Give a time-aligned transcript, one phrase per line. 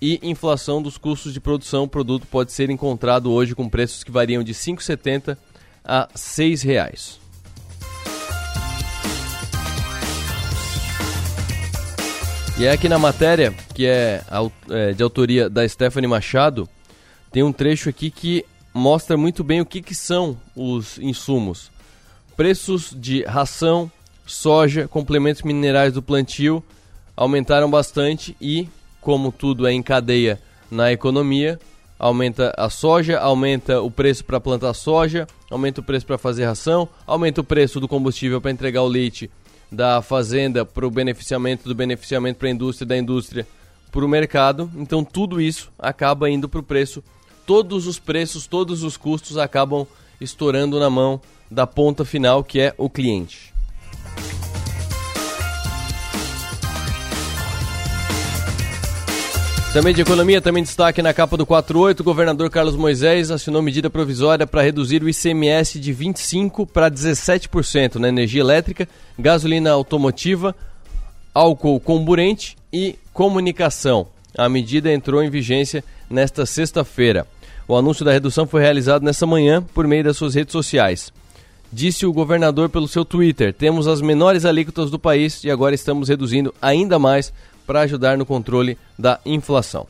[0.00, 1.84] e inflação dos custos de produção.
[1.84, 5.36] O produto pode ser encontrado hoje com preços que variam de R$ 5,70
[5.84, 7.23] a R$ 6,00.
[12.56, 14.22] E é aqui na matéria, que é,
[14.70, 16.68] é, de autoria da Stephanie Machado,
[17.32, 21.68] tem um trecho aqui que mostra muito bem o que, que são os insumos.
[22.36, 23.90] Preços de ração,
[24.24, 26.62] soja, complementos minerais do plantio
[27.16, 28.68] aumentaram bastante e,
[29.00, 31.58] como tudo é em cadeia na economia,
[31.98, 36.88] aumenta a soja, aumenta o preço para plantar soja, aumenta o preço para fazer ração,
[37.04, 39.28] aumenta o preço do combustível para entregar o leite
[39.70, 43.46] da fazenda para o beneficiamento, do beneficiamento para a indústria, da indústria
[43.90, 44.70] para o mercado.
[44.74, 47.02] Então tudo isso acaba indo para o preço.
[47.46, 49.86] Todos os preços, todos os custos acabam
[50.20, 51.20] estourando na mão
[51.50, 53.53] da ponta final, que é o cliente.
[59.74, 63.90] Também de economia, também destaque na capa do 48, o governador Carlos Moisés assinou medida
[63.90, 70.54] provisória para reduzir o ICMS de 25% para 17% na energia elétrica, gasolina automotiva,
[71.34, 74.06] álcool comburente e comunicação.
[74.38, 77.26] A medida entrou em vigência nesta sexta-feira.
[77.66, 81.12] O anúncio da redução foi realizado nesta manhã por meio das suas redes sociais.
[81.72, 86.08] Disse o governador pelo seu Twitter: Temos as menores alíquotas do país e agora estamos
[86.08, 87.32] reduzindo ainda mais
[87.66, 89.86] para ajudar no controle da inflação.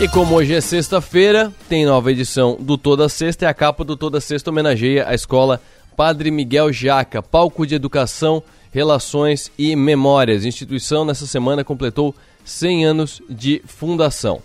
[0.00, 3.96] E como hoje é sexta-feira, tem nova edição do Toda Sexta e a capa do
[3.96, 5.60] Toda Sexta homenageia a escola
[5.96, 8.40] Padre Miguel Jaca, palco de educação,
[8.72, 10.44] relações e memórias.
[10.44, 14.40] A instituição nessa semana completou 100 anos de fundação.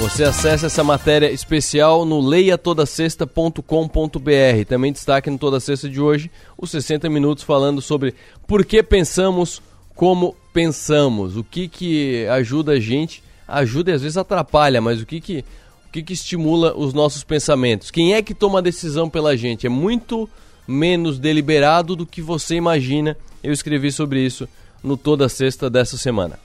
[0.00, 4.64] Você acessa essa matéria especial no leiatodasexta.com.br.
[4.66, 8.14] Também destaque no Toda Sexta de hoje os 60 minutos falando sobre
[8.46, 9.60] por que pensamos
[9.94, 15.06] como pensamos, o que que ajuda a gente, ajuda e às vezes atrapalha, mas o
[15.06, 15.44] que que,
[15.86, 17.90] o que que estimula os nossos pensamentos.
[17.90, 19.66] Quem é que toma a decisão pela gente?
[19.66, 20.26] É muito
[20.66, 23.18] menos deliberado do que você imagina.
[23.44, 24.48] Eu escrevi sobre isso
[24.82, 26.38] no Toda Sexta dessa semana.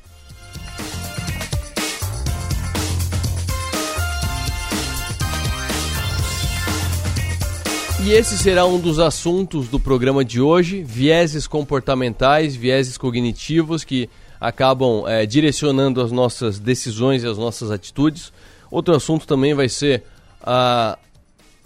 [8.06, 14.08] E esse será um dos assuntos do programa de hoje: vieses comportamentais, vieses cognitivos que
[14.40, 18.32] acabam é, direcionando as nossas decisões e as nossas atitudes.
[18.70, 20.04] Outro assunto também vai ser
[20.44, 21.00] ah,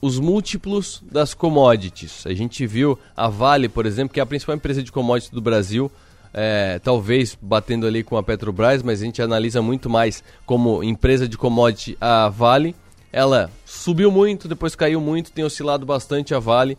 [0.01, 2.25] os múltiplos das commodities.
[2.25, 5.41] A gente viu a Vale, por exemplo, que é a principal empresa de commodities do
[5.41, 5.91] Brasil,
[6.33, 11.27] é, talvez batendo ali com a Petrobras, mas a gente analisa muito mais como empresa
[11.27, 12.73] de commodity a Vale
[13.11, 16.77] ela subiu muito, depois caiu muito, tem oscilado bastante a Vale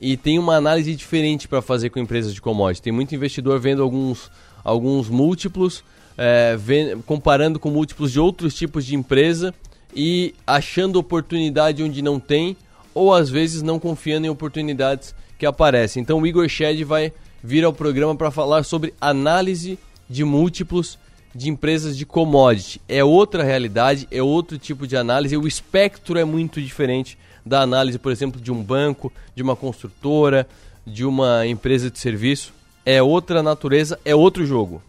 [0.00, 2.80] e tem uma análise diferente para fazer com empresas de commodities.
[2.80, 4.30] Tem muito investidor vendo alguns,
[4.64, 5.84] alguns múltiplos,
[6.16, 9.54] é, vendo, comparando com múltiplos de outros tipos de empresa
[9.94, 12.56] e achando oportunidade onde não tem,
[12.94, 16.02] ou às vezes não confiando em oportunidades que aparecem.
[16.02, 19.78] Então o Igor Shed vai vir ao programa para falar sobre análise
[20.10, 20.98] de múltiplos
[21.38, 22.80] de empresas de commodity.
[22.88, 27.96] É outra realidade, é outro tipo de análise, o espectro é muito diferente da análise,
[27.96, 30.48] por exemplo, de um banco, de uma construtora,
[30.84, 32.52] de uma empresa de serviço.
[32.84, 34.82] É outra natureza, é outro jogo.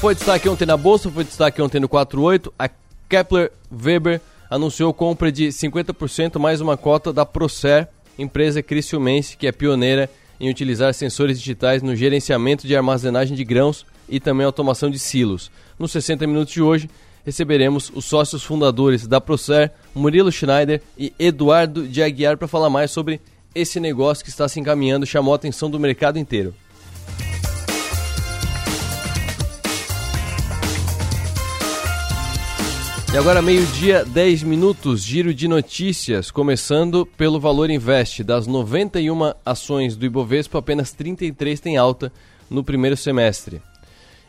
[0.00, 2.52] Foi destaque ontem na Bolsa, foi destaque ontem no 48.
[2.58, 2.68] A
[3.08, 4.20] Kepler Weber
[4.50, 7.86] anunciou compra de 50% mais uma cota da Procer,
[8.18, 13.86] empresa criciumense que é pioneira em utilizar sensores digitais no gerenciamento de armazenagem de grãos
[14.08, 15.50] e também automação de silos.
[15.78, 16.88] Nos 60 minutos de hoje,
[17.24, 22.90] receberemos os sócios fundadores da Procer, Murilo Schneider e Eduardo de Aguiar para falar mais
[22.90, 23.20] sobre
[23.54, 26.54] esse negócio que está se encaminhando, chamou a atenção do mercado inteiro.
[33.16, 38.22] E agora, meio-dia, 10 minutos, giro de notícias, começando pelo Valor Invest.
[38.22, 42.12] Das 91 ações do Ibovespa, apenas 33 têm alta
[42.50, 43.62] no primeiro semestre.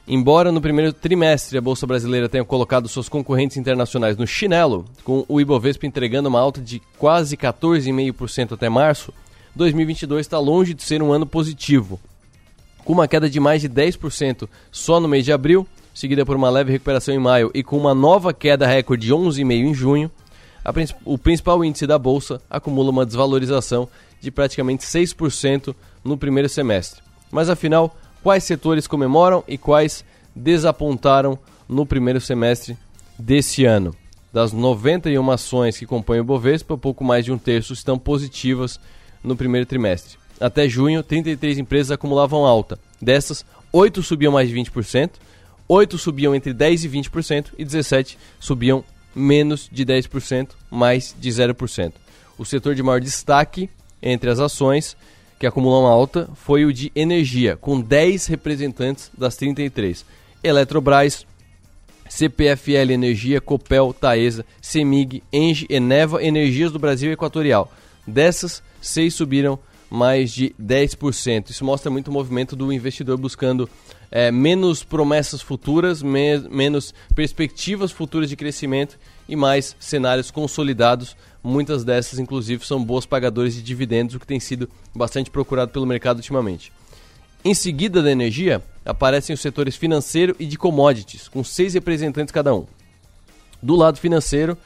[0.07, 5.25] Embora no primeiro trimestre a Bolsa Brasileira tenha colocado suas concorrentes internacionais no chinelo, com
[5.27, 9.13] o Ibovespa entregando uma alta de quase 14,5% até março,
[9.53, 11.99] 2022 está longe de ser um ano positivo.
[12.85, 15.67] Com uma queda de mais de 10% só no mês de abril,
[15.97, 19.51] seguida por uma leve recuperação em maio e com uma nova queda recorde de 11,5%
[19.51, 20.11] em junho,
[21.03, 23.89] o principal índice da bolsa acumula uma desvalorização
[24.21, 25.73] de praticamente 6%
[26.03, 27.01] no primeiro semestre.
[27.31, 30.05] Mas afinal, quais setores comemoram e quais
[30.35, 32.77] desapontaram no primeiro semestre
[33.17, 33.95] desse ano?
[34.31, 38.79] Das 91 ações que compõem o Bovespa, pouco mais de um terço estão positivas
[39.23, 40.19] no primeiro trimestre.
[40.39, 42.77] Até junho, 33 empresas acumulavam alta.
[43.01, 45.09] Dessas, 8 subiam mais de 20%,
[45.67, 48.83] 8 subiam entre 10% e 20% e 17 subiam
[49.13, 51.93] menos de 10%, mais de 0%.
[52.37, 53.69] O setor de maior destaque
[54.01, 54.95] entre as ações
[55.39, 60.05] que acumulam alta foi o de energia, com 10 representantes das 33.
[60.43, 61.25] Eletrobras,
[62.09, 67.71] CPFL Energia, Copel, Taesa, Semig, Engie, Eneva, Energias do Brasil Equatorial.
[68.05, 71.49] Dessas, seis subiram mais de 10%.
[71.49, 73.69] Isso mostra muito o movimento do investidor buscando
[74.11, 78.97] é, menos promessas futuras, me menos perspectivas futuras de crescimento
[79.27, 81.15] e mais cenários consolidados.
[81.43, 85.85] Muitas dessas, inclusive, são boas pagadoras de dividendos, o que tem sido bastante procurado pelo
[85.85, 86.71] mercado ultimamente.
[87.43, 92.53] Em seguida da energia, aparecem os setores financeiro e de commodities, com seis representantes cada
[92.53, 92.65] um.
[93.61, 94.57] Do lado financeiro,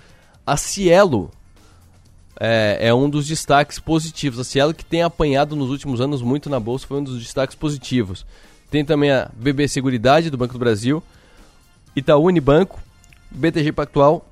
[0.45, 1.31] a Cielo
[2.43, 4.39] é, é, um dos destaques positivos.
[4.39, 7.55] A Cielo, que tem apanhado nos últimos anos muito na bolsa, foi um dos destaques
[7.55, 8.25] positivos.
[8.71, 11.03] Tem também a BB Seguridade do Banco do Brasil,
[11.95, 12.79] Itaú Unibanco,
[13.29, 14.27] BTG Pactual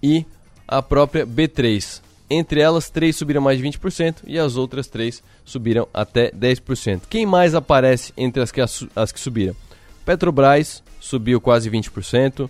[0.00, 0.24] e
[0.66, 2.02] a própria B3.
[2.30, 7.02] Entre elas, três subiram mais de 20% e as outras três subiram até 10%.
[7.10, 9.56] Quem mais aparece entre as que, as que subiram?
[10.04, 12.48] Petrobras subiu quase 20%,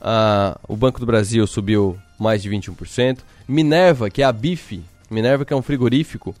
[0.00, 5.44] a, o Banco do Brasil subiu mais de 21%, Minerva, que é a BIF, Minerva
[5.44, 6.34] que é um frigorífico,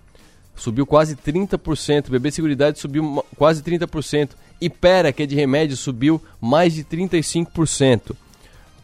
[0.56, 2.10] subiu quase 30%.
[2.10, 4.30] BB Seguridade subiu quase 30%.
[4.60, 8.14] Ipera, que é de remédio, subiu mais de 35%.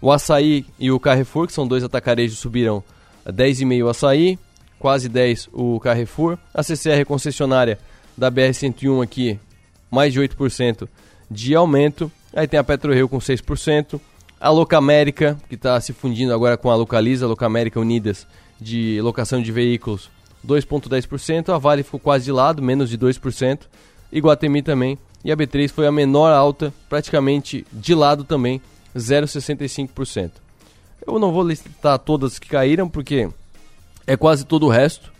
[0.00, 2.82] O Açaí e o Carrefour, que são dois atacarejos, subiram
[3.26, 4.38] 10,5% o Açaí,
[4.79, 6.38] quase 10% o Carrefour.
[6.52, 7.79] A CCR, concessionária
[8.17, 9.38] da BR-101 aqui,
[9.90, 10.88] mais de 8%
[11.31, 12.11] de aumento.
[12.35, 14.00] Aí tem a PetroRio com 6%.
[14.44, 18.26] A Locamérica, que está se fundindo agora com a Localiza, Locamérica Unidas,
[18.60, 20.10] de locação de veículos,
[20.46, 21.48] 2,10%.
[21.48, 23.60] A Vale ficou quase de lado, menos de 2%.
[24.12, 24.98] Iguatemi também.
[25.24, 28.60] E a B3 foi a menor alta, praticamente de lado também,
[28.94, 30.32] 0,65%.
[31.06, 33.30] Eu não vou listar todas que caíram, porque
[34.06, 35.10] é quase todo o resto.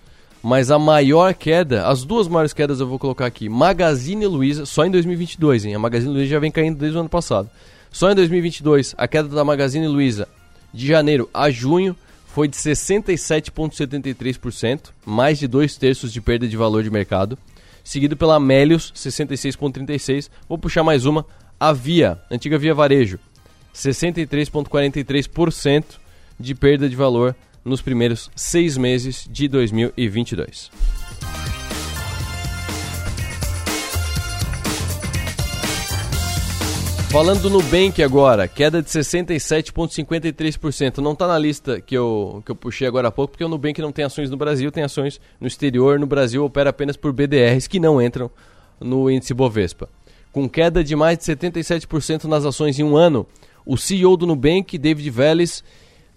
[0.42, 3.48] Mas a maior queda, as duas maiores quedas eu vou colocar aqui.
[3.48, 5.74] Magazine Luiza, só em 2022, hein?
[5.74, 7.48] A Magazine Luiza já vem caindo desde o ano passado.
[7.94, 10.26] Só em 2022, a queda da Magazine Luiza
[10.72, 11.94] de janeiro a junho
[12.26, 17.38] foi de 67,73%, mais de dois terços de perda de valor de mercado,
[17.84, 20.28] seguido pela Melius, 66,36%.
[20.48, 21.24] Vou puxar mais uma,
[21.60, 23.20] a Via, antiga Via Varejo,
[23.72, 25.84] 63,43%
[26.40, 30.68] de perda de valor nos primeiros seis meses de 2022.
[37.14, 40.99] Falando do Nubank agora, queda de 67,53%.
[40.99, 43.80] Não está na lista que eu, que eu puxei agora há pouco, porque o Nubank
[43.80, 46.00] não tem ações no Brasil, tem ações no exterior.
[46.00, 48.28] No Brasil opera apenas por BDRs que não entram
[48.80, 49.88] no índice Bovespa.
[50.33, 53.25] Com queda de mais de 77% nas ações em um ano,
[53.64, 55.62] o CEO do Nubank, David Vélez,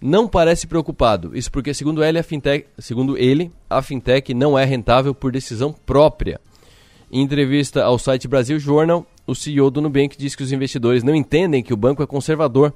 [0.00, 1.30] não parece preocupado.
[1.32, 5.72] Isso porque, segundo ele, a fintech, segundo ele, a fintech não é rentável por decisão
[5.72, 6.40] própria.
[7.08, 11.14] Em entrevista ao site Brasil Journal, o CEO do Nubank diz que os investidores não
[11.14, 12.72] entendem que o banco é conservador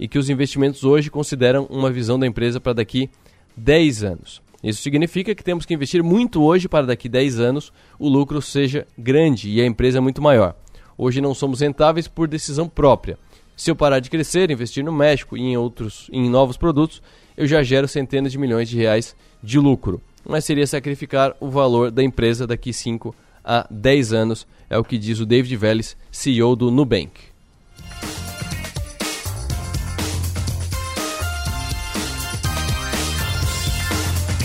[0.00, 3.08] e que os investimentos hoje consideram uma visão da empresa para daqui
[3.56, 4.42] 10 anos.
[4.64, 8.84] Isso significa que temos que investir muito hoje para daqui 10 anos o lucro seja
[8.98, 10.56] grande e a empresa muito maior.
[10.98, 13.16] Hoje não somos rentáveis por decisão própria.
[13.56, 17.00] Se eu parar de crescer, investir no México e em outros em novos produtos,
[17.36, 20.00] eu já gero centenas de milhões de reais de lucro.
[20.28, 24.98] Mas seria sacrificar o valor da empresa daqui 5 a 10 anos, é o que
[24.98, 27.32] diz o David Vélez, CEO do Nubank.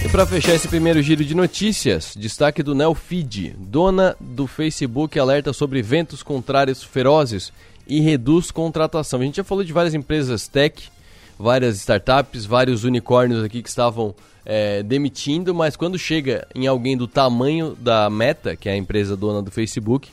[0.08, 3.58] E para fechar esse primeiro giro de notícias, destaque do Nelfeed.
[3.58, 7.51] Dona do Facebook alerta sobre ventos contrários ferozes
[7.86, 9.20] e reduz contratação.
[9.20, 10.89] A gente já falou de várias empresas tech,
[11.38, 14.15] várias startups, vários unicórnios aqui que estavam
[14.46, 19.15] é, demitindo, mas quando chega em alguém do tamanho da Meta, que é a empresa
[19.15, 20.10] dona do Facebook,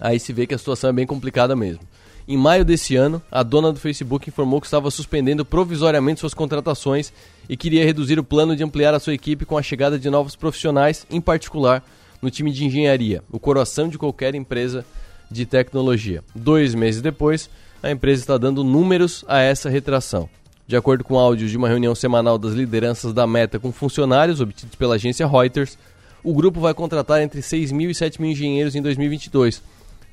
[0.00, 1.80] aí se vê que a situação é bem complicada mesmo.
[2.26, 7.12] Em maio desse ano, a dona do Facebook informou que estava suspendendo provisoriamente suas contratações
[7.48, 10.36] e queria reduzir o plano de ampliar a sua equipe com a chegada de novos
[10.36, 11.84] profissionais, em particular
[12.22, 14.84] no time de engenharia, o coração de qualquer empresa
[15.28, 16.22] de tecnologia.
[16.34, 17.50] Dois meses depois,
[17.82, 20.28] a empresa está dando números a essa retração.
[20.66, 24.76] De acordo com áudios de uma reunião semanal das lideranças da Meta com funcionários obtidos
[24.76, 25.76] pela agência Reuters,
[26.22, 29.60] o grupo vai contratar entre 6 mil e 7 mil engenheiros em 2022,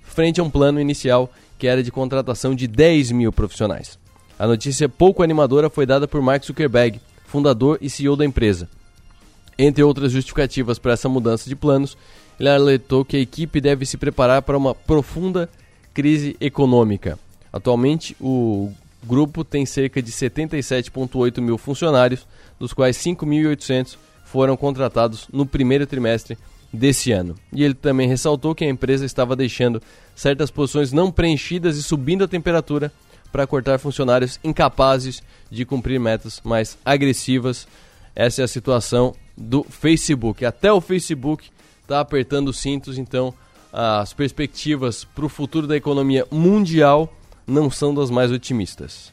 [0.01, 3.99] frente a um plano inicial que era de contratação de 10 mil profissionais.
[4.39, 8.67] A notícia pouco animadora foi dada por Mark Zuckerberg, fundador e CEO da empresa.
[9.57, 11.97] Entre outras justificativas para essa mudança de planos,
[12.39, 15.49] ele alertou que a equipe deve se preparar para uma profunda
[15.93, 17.19] crise econômica.
[17.51, 18.71] Atualmente, o
[19.03, 22.27] grupo tem cerca de 77,8 mil funcionários,
[22.59, 26.37] dos quais 5.800 foram contratados no primeiro trimestre
[26.71, 27.35] desse ano.
[27.51, 29.81] E ele também ressaltou que a empresa estava deixando
[30.15, 32.91] certas posições não preenchidas e subindo a temperatura
[33.31, 37.67] para cortar funcionários incapazes de cumprir metas mais agressivas.
[38.15, 40.45] Essa é a situação do Facebook.
[40.45, 41.49] Até o Facebook
[41.81, 43.33] está apertando os cintos, então
[43.71, 47.11] as perspectivas para o futuro da economia mundial
[47.49, 49.11] não são das mais otimistas.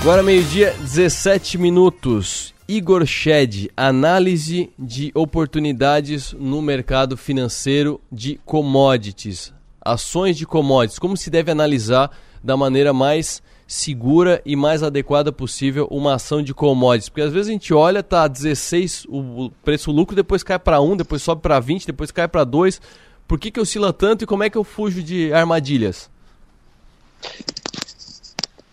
[0.00, 2.54] Agora meio-dia, 17 minutos.
[2.66, 11.28] Igor Shed, análise de oportunidades no mercado financeiro de commodities, ações de commodities, como se
[11.30, 12.10] deve analisar
[12.42, 17.48] da maneira mais segura e mais adequada possível uma ação de commodities, porque às vezes
[17.48, 21.60] a gente olha, tá 16 o preço lucro, depois cai para 1, depois sobe para
[21.60, 22.80] 20, depois cai para 2.
[23.30, 26.10] Por que que oscila tanto e como é que eu fujo de armadilhas?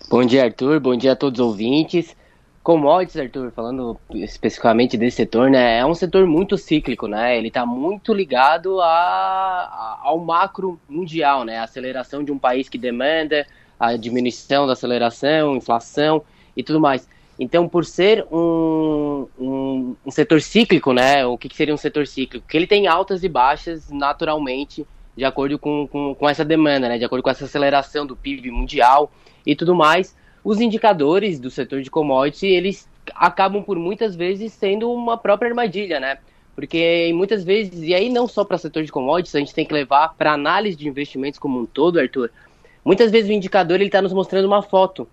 [0.10, 0.80] Bom dia, Arthur.
[0.80, 2.16] Bom dia a todos os ouvintes.
[2.64, 7.38] Commodities, Arthur, falando especificamente desse setor, né, é um setor muito cíclico, né?
[7.38, 11.60] Ele está muito ligado a, a, ao macro mundial, né?
[11.60, 13.46] A aceleração de um país que demanda,
[13.80, 16.24] a diminuição da aceleração, inflação
[16.56, 17.08] e tudo mais.
[17.40, 21.26] Então, por ser um, um, um setor cíclico, né?
[21.26, 22.48] O que, que, seria um setor cíclico?
[22.48, 26.98] Que ele tem altas e baixas naturalmente, de acordo com, com, com essa demanda, né?
[26.98, 29.12] De acordo com essa aceleração do PIB mundial
[29.46, 30.16] e tudo mais
[30.48, 36.00] os indicadores do setor de commodity, eles acabam por muitas vezes sendo uma própria armadilha,
[36.00, 36.20] né?
[36.56, 39.66] Porque muitas vezes, e aí não só para o setor de commodities, a gente tem
[39.66, 42.32] que levar para análise de investimentos como um todo, Arthur.
[42.86, 45.06] Muitas vezes o indicador ele está nos mostrando uma foto,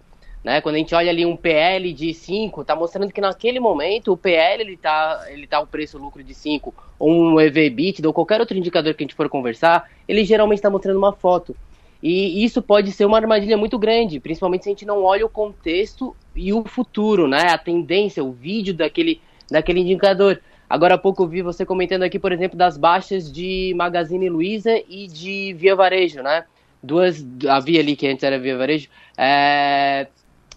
[0.44, 0.60] né?
[0.60, 4.16] Quando a gente olha ali um PL de 5, está mostrando que naquele momento o
[4.16, 8.40] PL ele está ele tá o preço lucro de 5, ou um EV/EBITDA ou qualquer
[8.40, 11.56] outro indicador que a gente for conversar, ele geralmente está mostrando uma foto.
[12.02, 15.28] E isso pode ser uma armadilha muito grande, principalmente se a gente não olha o
[15.30, 17.46] contexto e o futuro, né?
[17.48, 20.38] A tendência, o vídeo daquele, daquele indicador.
[20.68, 24.82] Agora há pouco eu vi você comentando aqui, por exemplo, das baixas de Magazine Luiza
[24.86, 26.44] e de Via Varejo, né?
[26.82, 30.06] Duas, a Via ali, que antes era Via Varejo, é,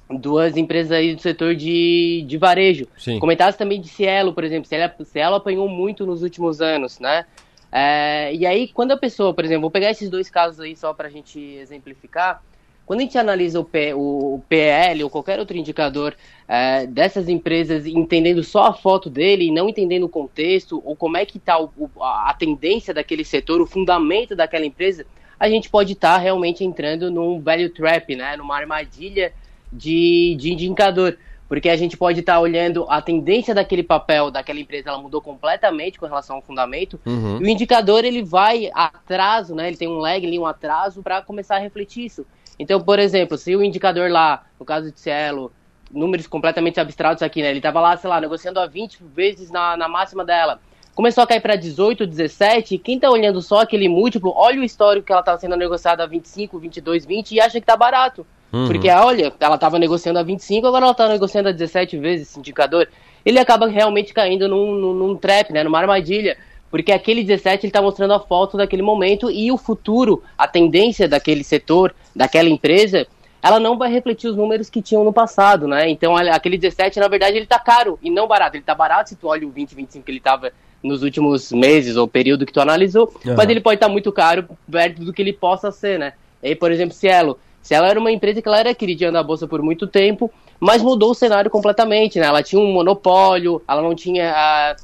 [0.10, 2.88] duas empresas aí do setor de, de varejo.
[2.98, 3.20] Sim.
[3.20, 4.68] Comentasse também de Cielo, por exemplo.
[4.68, 7.26] Cielo, Cielo apanhou muito nos últimos anos, né?
[7.72, 10.94] É, e aí, quando a pessoa, por exemplo, vou pegar esses dois casos aí só
[10.94, 12.42] para a gente exemplificar.
[12.86, 16.16] Quando a gente analisa o, P, o PL ou qualquer outro indicador
[16.48, 21.18] é, dessas empresas, entendendo só a foto dele e não entendendo o contexto ou como
[21.18, 21.58] é que está
[22.02, 25.06] a tendência daquele setor, o fundamento daquela empresa,
[25.38, 29.34] a gente pode estar tá realmente entrando num value trap, né, numa armadilha
[29.72, 34.60] de, de indicador porque a gente pode estar tá olhando a tendência daquele papel, daquela
[34.60, 37.40] empresa, ela mudou completamente com relação ao fundamento, uhum.
[37.42, 39.68] e o indicador ele vai atraso, né?
[39.68, 42.26] Ele tem um lag ali, um atraso para começar a refletir isso.
[42.60, 45.52] Então, por exemplo, se o indicador lá, no caso de Cielo,
[45.92, 47.50] números completamente abstratos aqui, né?
[47.50, 50.60] Ele estava lá, sei lá, negociando a 20 vezes na, na máxima dela.
[50.98, 54.64] Começou a cair para 18, 17, e quem tá olhando só aquele múltiplo, olha o
[54.64, 58.26] histórico que ela tá sendo negociada a 25, 22, 20 e acha que tá barato.
[58.52, 58.66] Uhum.
[58.66, 62.40] Porque, olha, ela tava negociando a 25, agora ela tá negociando a 17 vezes esse
[62.40, 62.90] indicador.
[63.24, 66.36] Ele acaba realmente caindo num, num, num trap, né, numa armadilha,
[66.72, 71.08] porque aquele 17 ele tá mostrando a foto daquele momento e o futuro, a tendência
[71.08, 73.06] daquele setor, daquela empresa,
[73.40, 75.88] ela não vai refletir os números que tinham no passado, né?
[75.88, 78.58] Então aquele 17, na verdade, ele tá caro e não barato.
[78.58, 80.52] Ele tá barato se tu olha o 20, 25 que ele tava
[80.84, 83.36] nos últimos meses ou período que tu analisou, uhum.
[83.36, 86.14] mas ele pode estar muito caro perto do que ele possa ser, né?
[86.42, 87.38] E aí, por exemplo, Cielo.
[87.62, 91.12] Cielo era uma empresa que ela era queridinha da bolsa por muito tempo, mas mudou
[91.12, 92.28] o cenário completamente, né?
[92.28, 94.76] Ela tinha um monopólio, ela não tinha a,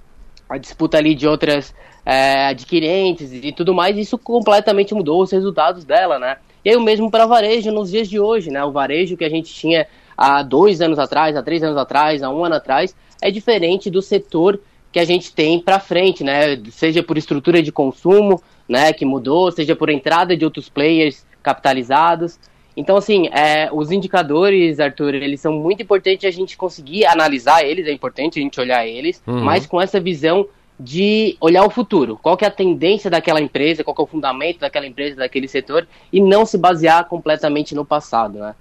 [0.50, 1.74] a disputa ali de outras
[2.06, 6.38] é, adquirentes e tudo mais, isso completamente mudou os resultados dela, né?
[6.66, 8.64] E aí o mesmo para varejo nos dias de hoje, né?
[8.64, 12.30] O varejo que a gente tinha há dois anos atrás, há três anos atrás, há
[12.30, 14.60] um ano atrás, é diferente do setor
[14.94, 16.62] que a gente tem para frente, né?
[16.70, 22.40] Seja por estrutura de consumo, né, que mudou, seja por entrada de outros players capitalizados.
[22.78, 27.88] Então, assim, é, os indicadores, Arthur, eles são muito importantes a gente conseguir analisar eles,
[27.88, 29.44] é importante a gente olhar eles, uhum.
[29.44, 30.48] mas com essa visão
[30.80, 32.18] de olhar o futuro.
[32.22, 35.48] Qual que é a tendência daquela empresa, qual que é o fundamento daquela empresa, daquele
[35.48, 38.56] setor, e não se basear completamente no passado, né?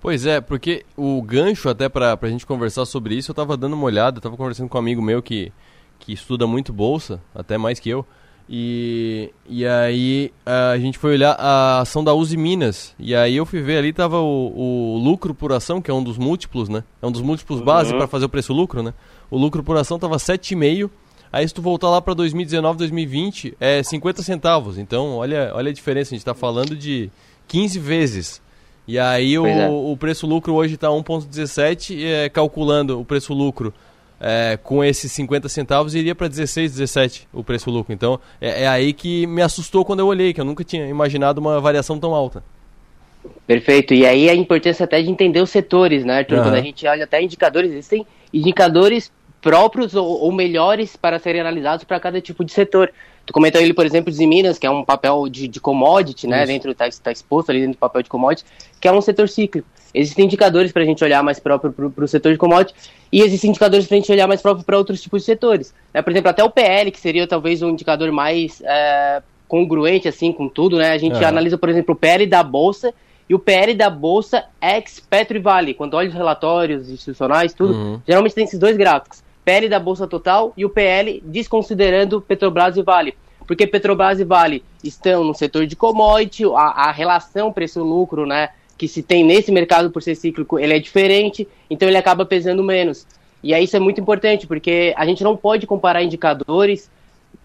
[0.00, 3.74] Pois é, porque o gancho até para a gente conversar sobre isso, eu estava dando
[3.74, 5.52] uma olhada, estava conversando com um amigo meu que
[6.02, 8.04] que estuda muito bolsa, até mais que eu.
[8.48, 12.94] E, e aí a gente foi olhar a ação da Uzi Minas.
[12.98, 16.02] E aí eu fui ver ali, tava o, o lucro por ação, que é um
[16.02, 16.82] dos múltiplos, né?
[17.00, 17.64] É um dos múltiplos uhum.
[17.64, 18.92] base para fazer o preço-lucro, né?
[19.30, 20.90] O lucro por ação tava 7,5.
[21.32, 24.76] Aí se tu voltar lá para 2019, 2020, é 50 centavos.
[24.76, 27.10] Então, olha, olha a diferença, a gente está falando de
[27.48, 28.42] 15 vezes.
[28.86, 29.68] E aí o, é.
[29.70, 33.72] o preço-lucro hoje está 1,17, é, calculando o preço-lucro
[34.22, 37.92] é, com esses 50 centavos iria para 16, 17 o preço lucro.
[37.92, 41.40] Então é, é, aí que me assustou quando eu olhei, que eu nunca tinha imaginado
[41.40, 42.42] uma variação tão alta.
[43.46, 43.92] Perfeito.
[43.92, 46.38] E aí a importância até de entender os setores, né, Arthur?
[46.38, 46.42] Uhum.
[46.44, 51.84] Quando a gente olha até indicadores, existem indicadores próprios ou, ou melhores para serem analisados
[51.84, 52.92] para cada tipo de setor.
[53.32, 56.42] Tu comentou ele, por exemplo, de Minas, que é um papel de, de commodity, né?
[56.42, 56.48] Isso.
[56.48, 58.44] Dentro, está tá exposto ali dentro do papel de commodity,
[58.78, 59.66] que é um setor cíclico.
[59.94, 62.74] Existem indicadores para a gente olhar mais próprio para o setor de commodity
[63.10, 65.74] e existem indicadores para a gente olhar mais próprio para outros tipos de setores.
[65.94, 66.02] Né?
[66.02, 70.46] Por exemplo, até o PL, que seria talvez um indicador mais é, congruente assim com
[70.46, 70.92] tudo, né?
[70.92, 72.92] A gente analisa, por exemplo, o PL da Bolsa
[73.30, 75.72] e o PL da Bolsa ex Petro e Vale.
[75.72, 78.00] Quando olha os relatórios institucionais, tudo, uhum.
[78.06, 79.22] geralmente tem esses dois gráficos.
[79.44, 83.14] PL da Bolsa Total e o PL desconsiderando Petrobras e Vale.
[83.46, 88.50] Porque Petrobras e Vale estão no setor de commodity, a, a relação preço-lucro, né?
[88.82, 92.64] que se tem nesse mercado por ser cíclico, ele é diferente, então ele acaba pesando
[92.64, 93.06] menos.
[93.40, 96.90] E aí isso é muito importante, porque a gente não pode comparar indicadores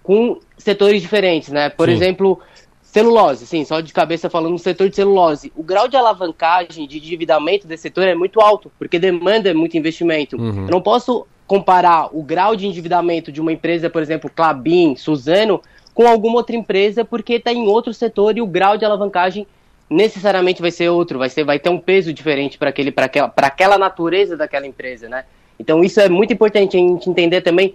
[0.02, 1.70] com setores diferentes, né?
[1.70, 1.94] Por Sim.
[1.94, 2.40] exemplo,
[2.82, 5.54] celulose, sim, só de cabeça falando no setor de celulose.
[5.56, 10.38] O grau de alavancagem, de endividamento desse setor é muito alto, porque demanda muito investimento.
[10.38, 10.66] Uhum.
[10.66, 15.62] Eu não posso comparar o grau de endividamento de uma empresa, por exemplo, Clabin, Suzano,
[15.94, 19.48] com alguma outra empresa, porque está em outro setor e o grau de alavancagem
[19.90, 24.36] necessariamente vai ser outro, vai, ser, vai ter um peso diferente para aquela, aquela natureza
[24.36, 25.24] daquela empresa, né?
[25.58, 27.74] Então isso é muito importante a gente entender também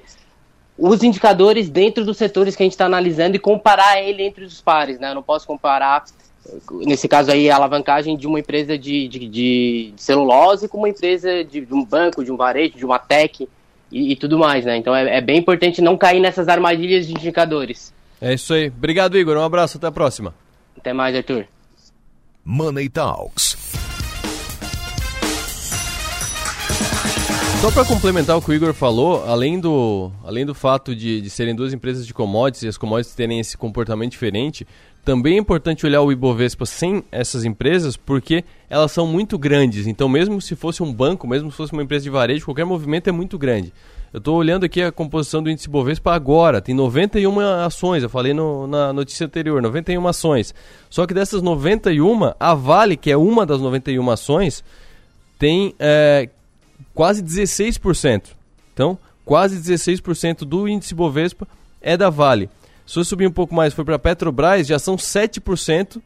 [0.78, 4.60] os indicadores dentro dos setores que a gente está analisando e comparar ele entre os
[4.60, 5.10] pares, né?
[5.10, 6.04] Eu não posso comparar,
[6.70, 11.42] nesse caso aí, a alavancagem de uma empresa de, de, de celulose com uma empresa
[11.44, 13.48] de, de, um banco, de um varejo, de uma tech
[13.92, 14.76] e, e tudo mais, né?
[14.76, 17.92] Então é, é bem importante não cair nessas armadilhas de indicadores.
[18.20, 18.68] É isso aí.
[18.68, 19.36] Obrigado, Igor.
[19.36, 19.76] Um abraço.
[19.76, 20.34] Até a próxima.
[20.76, 21.46] Até mais, Arthur.
[22.44, 23.56] Money Talks.
[27.60, 31.30] Só para complementar o que o Igor falou, além do, além do fato de, de
[31.30, 34.66] serem duas empresas de commodities e as commodities terem esse comportamento diferente,
[35.04, 39.86] também é importante olhar o Ibovespa sem essas empresas, porque elas são muito grandes.
[39.86, 43.08] Então, mesmo se fosse um banco, mesmo se fosse uma empresa de varejo, qualquer movimento
[43.08, 43.72] é muito grande.
[44.12, 48.34] Eu estou olhando aqui a composição do índice Bovespa agora, tem 91 ações, eu falei
[48.34, 50.54] no, na notícia anterior, 91 ações.
[50.90, 54.62] Só que dessas 91, a Vale, que é uma das 91 ações,
[55.38, 56.28] tem é,
[56.94, 58.24] quase 16%.
[58.74, 61.48] Então, quase 16% do índice Bovespa
[61.80, 62.50] é da Vale.
[62.86, 66.00] Se eu subir um pouco mais, foi para Petrobras, já são 7%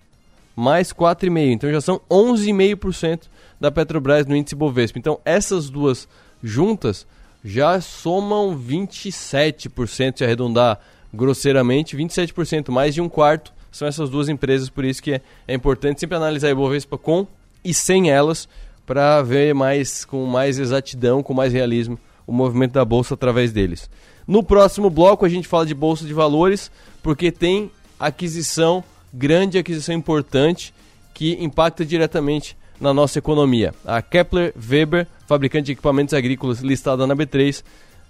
[0.55, 1.53] mais 4,5%.
[1.53, 3.23] Então já são 11,5%
[3.61, 4.99] da Petrobras no índice Bovespa.
[4.99, 6.09] Então essas duas
[6.43, 7.07] juntas
[7.45, 10.81] já somam 27%, se arredondar
[11.13, 15.55] grosseiramente, 27%, mais de um quarto são essas duas empresas, por isso que é, é
[15.55, 17.27] importante sempre analisar a Ibovespa com
[17.63, 18.49] e sem elas,
[18.87, 23.91] para ver mais com mais exatidão, com mais realismo, o movimento da bolsa através deles.
[24.27, 26.71] No próximo bloco a gente fala de bolsa de valores,
[27.03, 30.75] porque tem aquisição grande, aquisição importante
[31.15, 33.73] que impacta diretamente na nossa economia.
[33.85, 37.63] A Kepler Weber, fabricante de equipamentos agrícolas listada na B3,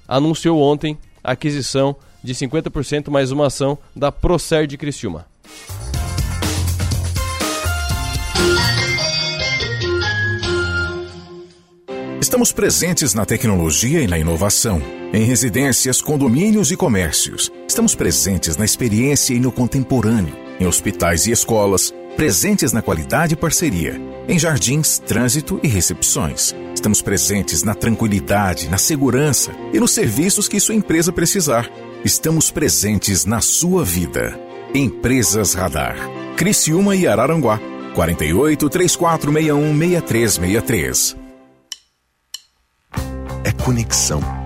[0.08, 5.26] anunciou ontem a aquisição de 50% mais uma ação da Procer de Criciúma.
[12.20, 14.82] Estamos presentes na tecnologia e na inovação,
[15.16, 17.50] em residências, condomínios e comércios.
[17.66, 23.36] Estamos presentes na experiência e no contemporâneo, em hospitais e escolas, presentes na qualidade e
[23.36, 23.98] parceria,
[24.28, 26.54] em jardins, trânsito e recepções.
[26.74, 31.70] Estamos presentes na tranquilidade, na segurança e nos serviços que sua empresa precisar.
[32.04, 34.38] Estamos presentes na sua vida.
[34.74, 35.96] Empresas Radar.
[36.36, 37.58] Criciúma e Araranguá.
[37.94, 41.26] 48 3461 6363
[43.46, 44.45] é conexão.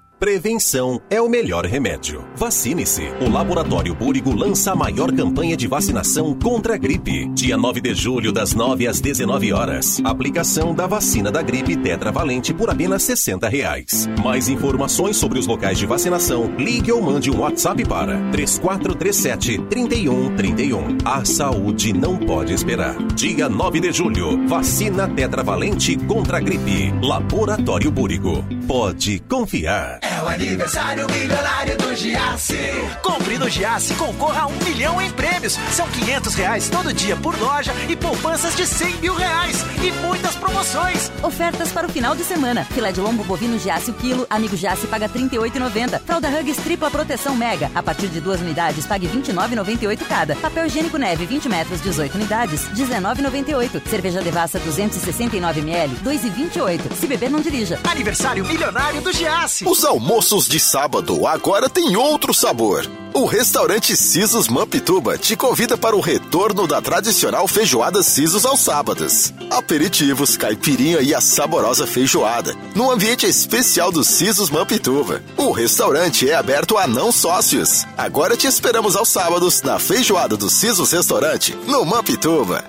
[0.21, 2.23] Prevenção é o melhor remédio.
[2.35, 3.01] Vacine-se.
[3.19, 7.27] O Laboratório Búrigo lança a maior campanha de vacinação contra a gripe.
[7.29, 9.99] Dia 9 de julho, das 9 às 19 horas.
[10.03, 14.07] Aplicação da vacina da gripe tetravalente por apenas 60 reais.
[14.23, 20.99] Mais informações sobre os locais de vacinação, ligue ou mande um WhatsApp para 3437 3131.
[21.03, 22.95] A saúde não pode esperar.
[23.15, 26.93] Dia 9 de julho, vacina tetravalente contra a gripe.
[27.01, 28.45] Laboratório Búrigo.
[28.67, 30.10] Pode confiar.
[30.11, 32.57] É o aniversário milionário do Giasse.
[33.01, 35.57] Compre no Giasse e concorra a um milhão em prêmios.
[35.71, 39.55] São 500 reais todo dia por loja e poupanças de 100 mil reais.
[39.81, 41.09] E muitas promoções.
[41.23, 42.65] Ofertas para o final de semana.
[42.65, 44.27] Filé de lombo bovino Giasse o quilo.
[44.29, 46.01] Amigo Giasse paga R$ 38,90.
[46.01, 47.71] Fralda Hugs tripla proteção mega.
[47.73, 50.35] A partir de duas unidades, pague R$ 29,98 cada.
[50.35, 53.81] Papel higiênico neve 20 metros, 18 unidades, R$ 19,98.
[53.89, 56.95] Cerveja Devassa 269 ml, 2,28.
[56.95, 57.79] Se beber, não dirija.
[57.89, 59.63] Aniversário milionário do Giasse.
[59.65, 62.89] Os almoços de sábado agora têm outro sabor.
[63.13, 69.31] O restaurante Sisos Mampituba te convida para o retorno da tradicional feijoada Sisos aos sábados.
[69.51, 75.21] Aperitivos, caipirinha e a saborosa feijoada, num ambiente especial do Sisos Mampituba.
[75.37, 77.85] O restaurante é aberto a não sócios.
[77.95, 82.63] Agora te esperamos aos sábados na feijoada do Sisos Restaurante, no Mampituba.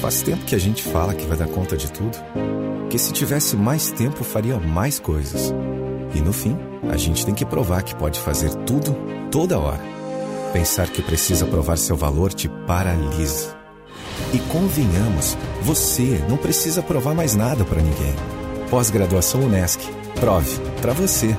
[0.00, 2.16] Faz tempo que a gente fala que vai dar conta de tudo.
[2.88, 5.52] Que se tivesse mais tempo faria mais coisas.
[6.14, 6.56] E no fim,
[6.90, 8.94] a gente tem que provar que pode fazer tudo,
[9.30, 9.80] toda hora.
[10.52, 13.56] Pensar que precisa provar seu valor te paralisa.
[14.32, 18.14] E convenhamos, você não precisa provar mais nada para ninguém.
[18.68, 19.80] Pós-graduação Unesc.
[20.18, 21.36] Prove para você.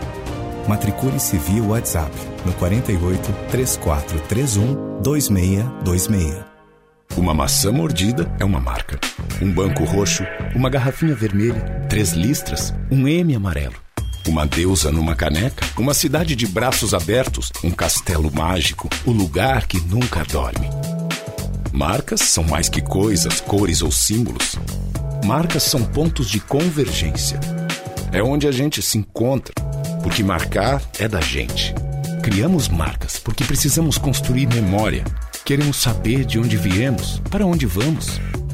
[0.68, 2.12] Matricule-se via WhatsApp
[2.46, 6.52] no 48 3431 2626.
[7.18, 9.00] Uma maçã mordida é uma marca.
[9.42, 10.24] Um banco roxo,
[10.56, 13.76] uma garrafinha vermelha, três listras, um M amarelo.
[14.28, 19.80] Uma deusa numa caneca, uma cidade de braços abertos, um castelo mágico, o lugar que
[19.82, 20.70] nunca dorme.
[21.72, 24.56] Marcas são mais que coisas, cores ou símbolos.
[25.26, 27.40] Marcas são pontos de convergência.
[28.12, 29.56] É onde a gente se encontra,
[30.04, 31.74] porque marcar é da gente.
[32.22, 35.04] Criamos marcas porque precisamos construir memória.
[35.44, 38.20] Queremos saber de onde viemos, para onde vamos.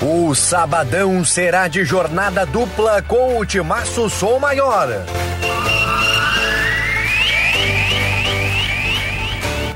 [0.00, 4.88] O sabadão será de jornada dupla com o Timaço Som Maior.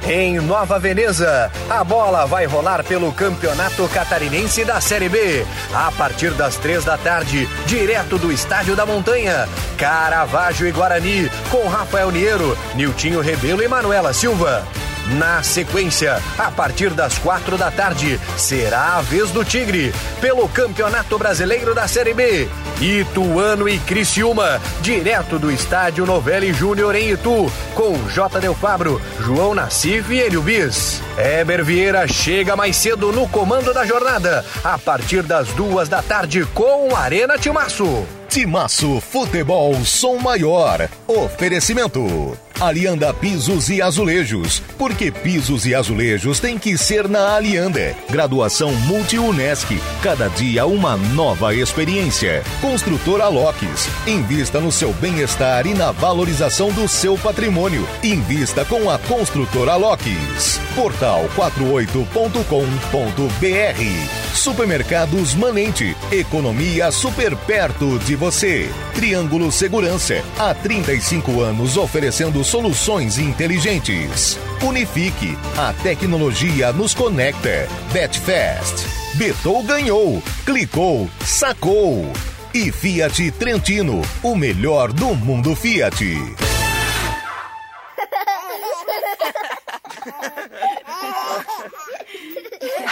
[0.06, 5.46] Em Nova Veneza, a bola vai rolar pelo Campeonato Catarinense da Série B.
[5.72, 9.48] A partir das três da tarde, direto do Estádio da Montanha.
[9.78, 14.66] Caravaggio e Guarani, com Rafael Niero, Niltinho Rebelo e Manuela Silva.
[15.18, 21.18] Na sequência, a partir das quatro da tarde, será a vez do Tigre, pelo Campeonato
[21.18, 22.48] Brasileiro da Série B.
[22.80, 28.38] Ituano e Criciúma, direto do estádio Novelli Júnior em Itu, com J.
[28.38, 31.02] Del Fabro, João Nassif e Elio Bis.
[31.18, 36.46] Eber Vieira chega mais cedo no comando da jornada, a partir das duas da tarde
[36.54, 38.06] com Arena Timaço.
[38.30, 40.88] Timaço Futebol Som Maior.
[41.08, 42.38] Oferecimento.
[42.60, 44.62] Alianda Pisos e Azulejos.
[44.78, 47.96] Porque pisos e azulejos tem que ser na Alianda.
[48.08, 49.80] Graduação Multi-UNESC.
[50.00, 52.44] Cada dia uma nova experiência.
[52.60, 53.88] Construtora Locks.
[54.06, 57.84] Invista no seu bem-estar e na valorização do seu patrimônio.
[58.00, 60.60] Invista com a Construtora Locks.
[60.76, 64.19] Portal 48.com.br.
[64.34, 65.96] Supermercados Manente.
[66.10, 68.70] Economia super perto de você.
[68.94, 70.22] Triângulo Segurança.
[70.38, 74.38] Há 35 anos oferecendo soluções inteligentes.
[74.62, 75.36] Unifique.
[75.56, 77.68] A tecnologia nos conecta.
[77.92, 78.86] Betfast.
[79.14, 80.22] Betou ganhou.
[80.46, 81.10] Clicou.
[81.24, 82.10] Sacou.
[82.54, 84.02] E Fiat Trentino.
[84.22, 86.49] O melhor do mundo Fiat.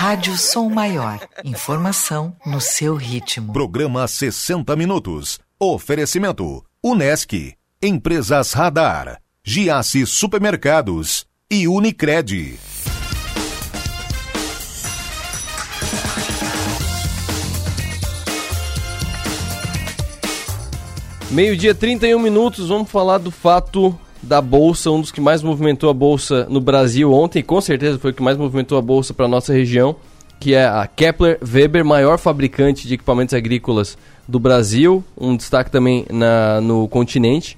[0.01, 1.19] Rádio Som Maior.
[1.45, 3.53] Informação no seu ritmo.
[3.53, 5.41] Programa 60 Minutos.
[5.59, 6.65] Oferecimento.
[6.81, 7.57] Unesc.
[7.83, 9.21] Empresas Radar.
[9.43, 11.27] Giasse Supermercados.
[11.51, 12.61] E Unicred.
[21.33, 25.94] Meio-dia, 31 minutos, vamos falar do fato da Bolsa, um dos que mais movimentou a
[25.94, 29.52] Bolsa no Brasil ontem, com certeza foi o que mais movimentou a Bolsa para nossa
[29.52, 29.96] região,
[30.40, 36.07] que é a Kepler Weber, maior fabricante de equipamentos agrícolas do Brasil, um destaque também
[36.11, 37.57] na, no continente,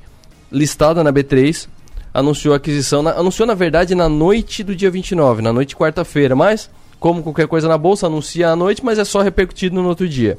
[0.51, 1.69] listada na B3,
[2.13, 5.77] anunciou a aquisição, na, anunciou na verdade na noite do dia 29, na noite de
[5.77, 6.71] quarta-feira, mas
[7.01, 10.39] como qualquer coisa na Bolsa, anuncia à noite, mas é só repercutido no outro dia.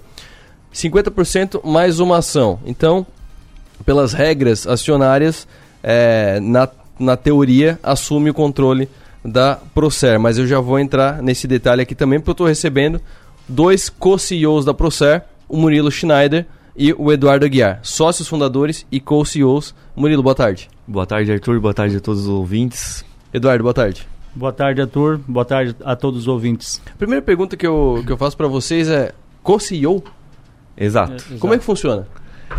[0.72, 2.60] 50% mais uma ação.
[2.66, 3.06] Então,
[3.84, 5.48] pelas regras acionárias,
[5.84, 6.68] é, na,
[7.00, 8.90] na teoria, assume o controle
[9.24, 10.20] da Procer.
[10.20, 13.00] Mas eu já vou entrar nesse detalhe aqui também, porque eu estou recebendo
[13.48, 19.76] dois co-CEOs da Procer, o Murilo Schneider e o Eduardo Aguiar, sócios fundadores e co-CEOs.
[19.96, 20.70] Murilo, boa tarde.
[20.88, 21.60] Boa tarde, Arthur.
[21.60, 23.06] Boa tarde a todos os ouvintes.
[23.34, 24.08] Eduardo, boa tarde.
[24.34, 25.20] Boa tarde, Arthur.
[25.28, 26.82] Boa tarde a todos os ouvintes.
[26.94, 29.14] A primeira pergunta que eu, que eu faço para vocês é:
[29.44, 30.04] co-CEO?
[30.78, 31.24] Exato.
[31.34, 32.08] É, Como é que funciona?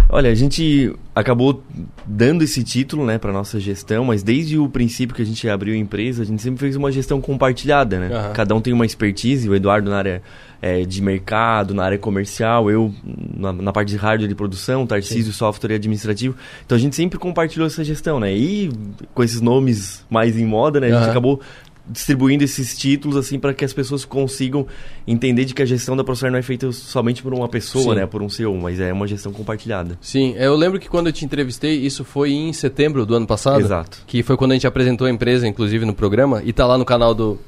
[0.08, 1.62] Olha, a gente acabou
[2.06, 5.74] dando esse título, né, para nossa gestão, mas desde o princípio que a gente abriu
[5.74, 8.08] a empresa, a gente sempre fez uma gestão compartilhada, né?
[8.08, 8.32] Uhum.
[8.32, 10.22] Cada um tem uma expertise, o Eduardo na área
[10.60, 12.94] é, de mercado, na área comercial, eu
[13.36, 15.38] na, na parte de hardware de produção, Tarcísio, Sim.
[15.38, 16.36] software e administrativo.
[16.64, 18.32] Então a gente sempre compartilhou essa gestão, né?
[18.32, 18.70] E
[19.14, 21.10] com esses nomes mais em moda, né, a gente uhum.
[21.10, 21.40] acabou
[21.88, 24.66] distribuindo esses títulos assim para que as pessoas consigam
[25.06, 28.00] entender de que a gestão da Procer não é feita somente por uma pessoa, Sim.
[28.00, 29.98] né, por um CEO, mas é uma gestão compartilhada.
[30.00, 33.60] Sim, eu lembro que quando eu te entrevistei, isso foi em setembro do ano passado.
[33.60, 34.02] Exato.
[34.06, 36.84] Que foi quando a gente apresentou a empresa, inclusive no programa, e tá lá no
[36.84, 37.38] canal do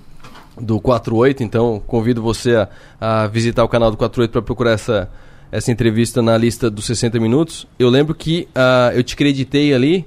[0.61, 2.69] do 48, então convido você a,
[3.01, 5.11] a visitar o canal do 48 para procurar essa
[5.51, 7.65] essa entrevista na lista dos 60 minutos.
[7.79, 10.05] Eu lembro que uh, eu te creditei ali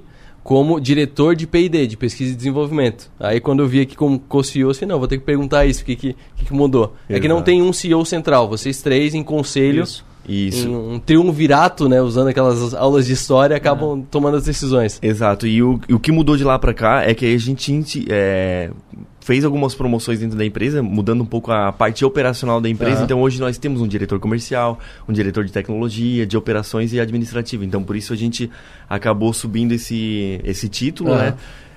[0.48, 3.10] como diretor de P&D, de pesquisa e desenvolvimento.
[3.20, 5.82] Aí quando eu vi aqui como co-CEO, eu falei, não, vou ter que perguntar isso,
[5.82, 6.84] o que, que, que mudou?
[6.84, 7.04] Exato.
[7.10, 10.06] É que não tem um CEO central, vocês três em conselho, isso.
[10.26, 10.70] Isso.
[10.70, 12.00] Um, um triunvirato, né?
[12.00, 14.02] Usando aquelas aulas de história, acabam é.
[14.10, 14.98] tomando as decisões.
[15.02, 15.46] Exato.
[15.46, 18.70] E o, o que mudou de lá para cá é que a gente é,
[19.28, 23.00] fez algumas promoções dentro da empresa, mudando um pouco a parte operacional da empresa.
[23.00, 23.04] Uhum.
[23.04, 27.62] Então hoje nós temos um diretor comercial, um diretor de tecnologia, de operações e administrativo.
[27.62, 28.50] Então por isso a gente
[28.88, 31.18] acabou subindo esse, esse título, uhum.
[31.18, 31.34] né?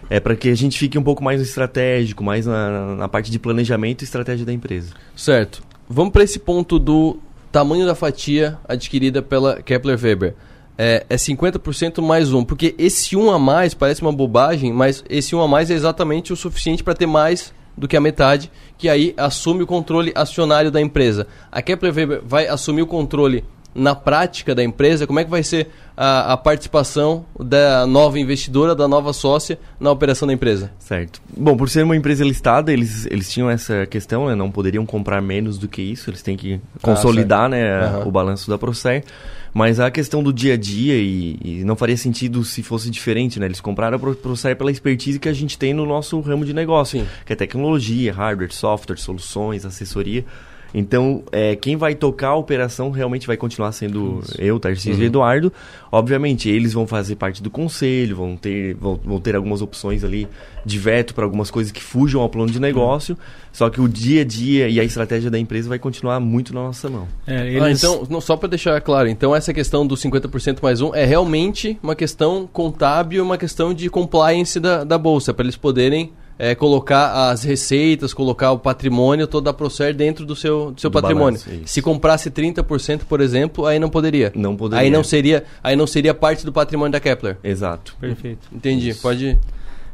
[0.09, 3.37] É para que a gente fique um pouco mais estratégico, mais na, na parte de
[3.37, 4.93] planejamento e estratégia da empresa.
[5.13, 5.61] Certo.
[5.89, 7.17] Vamos para esse ponto do
[7.51, 10.35] tamanho da fatia adquirida pela Kepler Weber
[10.83, 12.43] é, é 50% mais um.
[12.43, 16.33] Porque esse um a mais parece uma bobagem, mas esse um a mais é exatamente
[16.33, 20.71] o suficiente para ter mais do que a metade, que aí assume o controle acionário
[20.71, 21.27] da empresa.
[21.51, 23.43] A Kepler Weber vai assumir o controle
[23.75, 25.05] na prática da empresa?
[25.05, 29.91] Como é que vai ser a, a, participação da nova investidora, da nova sócia na
[29.91, 30.71] operação da empresa?
[30.79, 31.21] Certo.
[31.37, 34.35] Bom, por ser uma empresa listada, eles, eles tinham essa questão, né?
[34.35, 38.07] Não poderiam comprar menos do que isso, eles têm que consolidar ah, né, uhum.
[38.07, 39.05] o balanço da Procer.
[39.53, 43.39] Mas a questão do dia a dia, e, e, não faria sentido se fosse diferente,
[43.39, 43.45] né?
[43.45, 47.01] Eles compraram a Procer pela expertise que a gente tem no nosso ramo de negócio,
[47.01, 47.07] Sim.
[47.25, 50.25] que é tecnologia, hardware, software, soluções, assessoria.
[50.73, 54.39] Então, é, quem vai tocar a operação realmente vai continuar sendo Isso.
[54.39, 55.03] eu, Tarcísio uhum.
[55.03, 55.53] e Eduardo.
[55.91, 60.27] Obviamente, eles vão fazer parte do conselho, vão ter, vão, vão ter algumas opções ali
[60.65, 63.15] de veto para algumas coisas que fujam ao plano de negócio.
[63.15, 63.41] Uhum.
[63.51, 66.61] Só que o dia a dia e a estratégia da empresa vai continuar muito na
[66.61, 67.07] nossa mão.
[67.27, 67.61] É, ah, eles...
[67.61, 71.03] ah, então, não, só para deixar claro, então essa questão do 50% mais um é
[71.03, 76.55] realmente uma questão contábil, uma questão de compliance da, da Bolsa, para eles poderem é,
[76.55, 80.93] colocar as receitas, colocar o patrimônio todo da Procer dentro do seu, do seu do
[80.99, 81.39] patrimônio.
[81.39, 84.31] Balanço, Se comprasse 30%, por exemplo, aí não poderia.
[84.33, 84.83] Não poderia.
[84.83, 87.37] Aí não seria, aí não seria parte do patrimônio da Kepler.
[87.43, 87.95] Exato.
[88.01, 88.47] Perfeito.
[88.51, 88.89] Entendi.
[88.89, 89.03] Isso.
[89.03, 89.37] Pode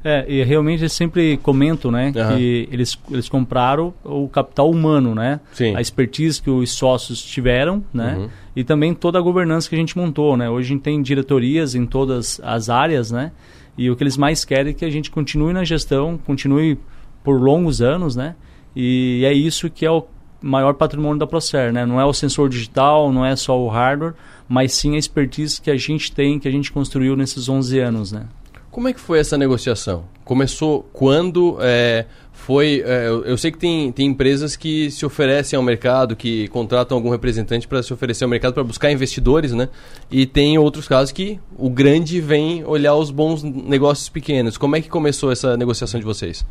[0.06, 2.38] é, e realmente eles sempre comentam, né, uhum.
[2.38, 5.42] que eles, eles compraram o capital humano, né?
[5.52, 5.76] Sim.
[5.76, 8.16] A expertise que os sócios tiveram, né?
[8.18, 8.30] Uhum.
[8.56, 10.50] E também toda a governança que a gente montou, né?
[10.50, 13.34] Hoje a gente tem diretorias em todas as áreas, né?
[13.78, 16.80] E o que eles mais querem é que a gente continue na gestão, continue
[17.24, 18.36] por longos anos, né?
[18.76, 20.06] E é isso que é o
[20.42, 21.86] maior patrimônio da Procer, né?
[21.86, 24.14] Não é o sensor digital, não é só o hardware,
[24.48, 28.12] mas sim a expertise que a gente tem, que a gente construiu nesses 11 anos,
[28.12, 28.28] né?
[28.72, 30.06] Como é que foi essa negociação?
[30.24, 31.58] Começou quando?
[31.60, 32.06] É,
[32.38, 36.96] foi, é, eu sei que tem, tem empresas que se oferecem ao mercado, que contratam
[36.96, 39.68] algum representante para se oferecer ao mercado para buscar investidores, né?
[40.10, 44.56] E tem outros casos que o grande vem olhar os bons negócios pequenos.
[44.56, 46.46] Como é que começou essa negociação de vocês?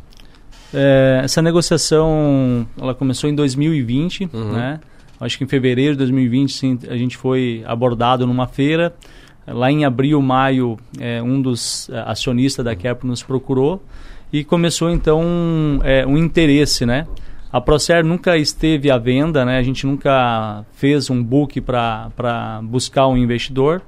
[0.73, 4.51] É, essa negociação ela começou em 2020, uhum.
[4.51, 4.79] né?
[5.19, 8.93] Acho que em fevereiro de 2020 sim, a gente foi abordado numa feira.
[9.47, 13.81] Lá em abril, maio, é, um dos é, acionistas da Kepler nos procurou
[14.31, 17.07] e começou então é, um interesse, né?
[17.51, 19.57] A Procer nunca esteve à venda, né?
[19.57, 23.81] A gente nunca fez um book para buscar um investidor.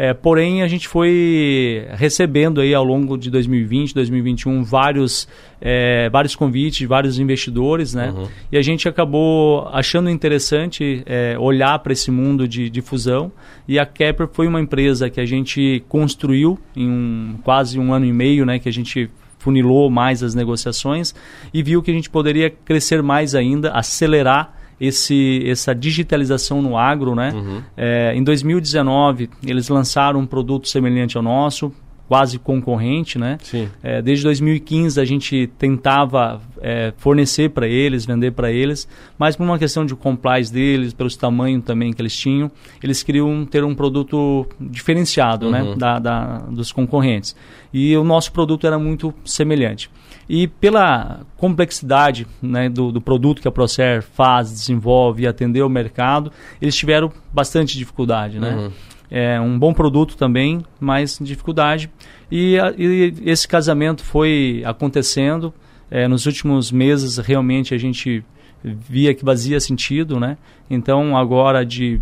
[0.00, 5.26] É, porém, a gente foi recebendo aí ao longo de 2020, 2021 vários,
[5.60, 8.14] é, vários convites de vários investidores, né?
[8.16, 8.28] Uhum.
[8.52, 13.32] E a gente acabou achando interessante é, olhar para esse mundo de, de fusão.
[13.66, 18.06] E a Kepler foi uma empresa que a gente construiu em um, quase um ano
[18.06, 18.60] e meio, né?
[18.60, 21.14] Que a gente funilou mais as negociações
[21.52, 27.14] e viu que a gente poderia crescer mais ainda, acelerar esse, essa digitalização no agro,
[27.14, 27.32] né?
[27.34, 27.62] Uhum.
[27.76, 31.72] É, em 2019, eles lançaram um produto semelhante ao nosso,
[32.08, 33.36] quase concorrente, né?
[33.42, 33.68] Sim.
[33.82, 39.44] É, desde 2015 a gente tentava é, fornecer para eles, vender para eles, mas por
[39.44, 42.50] uma questão de compliance deles, pelos tamanhos também que eles tinham,
[42.82, 45.62] eles queriam ter um produto diferenciado, né?
[45.62, 45.70] uhum.
[45.72, 45.76] né?
[45.76, 47.36] Da, da, dos concorrentes.
[47.72, 49.90] E o nosso produto era muito semelhante.
[50.26, 55.68] E pela complexidade né, do, do, produto que a Procer faz, desenvolve e atender o
[55.68, 58.54] mercado, eles tiveram bastante dificuldade, né?
[58.54, 58.70] Uhum.
[59.10, 61.90] É um bom produto também, mas dificuldade.
[62.30, 65.52] E, a, e esse casamento foi acontecendo.
[65.90, 68.22] É, nos últimos meses, realmente, a gente
[68.62, 70.36] via que fazia sentido, né?
[70.68, 72.00] Então, agora de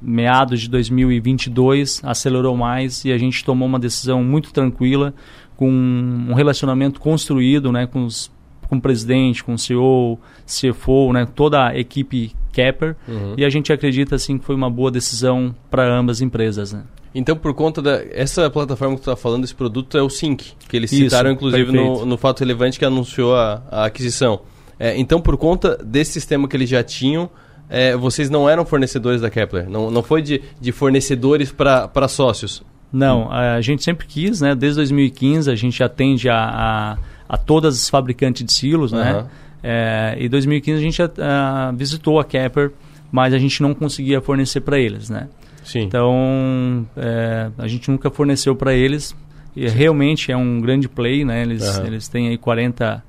[0.00, 5.14] meados de 2022, acelerou mais e a gente tomou uma decisão muito tranquila
[5.56, 8.32] com um relacionamento construído né, com, os,
[8.66, 12.96] com o presidente, com o CEO, CFO, né, toda a equipe Kepler.
[13.06, 13.34] Uhum.
[13.36, 16.72] E a gente acredita assim, que foi uma boa decisão para ambas as empresas.
[16.72, 16.82] Né?
[17.14, 18.02] Então, por conta da.
[18.12, 21.32] Essa plataforma que tu está falando, esse produto é o Sync, que eles Isso, citaram,
[21.32, 24.40] inclusive, no, no, fato relevante que anunciou a, a aquisição.
[24.78, 27.28] É, então, por conta desse sistema que eles já tinham,
[27.68, 29.68] é, vocês não eram fornecedores da Kepler?
[29.68, 32.62] Não, não foi de, de fornecedores para sócios?
[32.92, 34.54] Não, a gente sempre quis, né?
[34.54, 38.98] Desde 2015 a gente atende a, a, a todas as fabricantes de silos, uhum.
[38.98, 39.26] né?
[39.62, 42.72] É, e 2015 a gente a, visitou a Kepler,
[43.10, 45.28] mas a gente não conseguia fornecer para eles, né?
[45.64, 45.80] Sim.
[45.80, 49.14] Então é, a gente nunca forneceu para eles.
[49.54, 51.42] E realmente é um grande play, né?
[51.42, 51.86] Eles, uhum.
[51.86, 53.02] eles têm aí 40%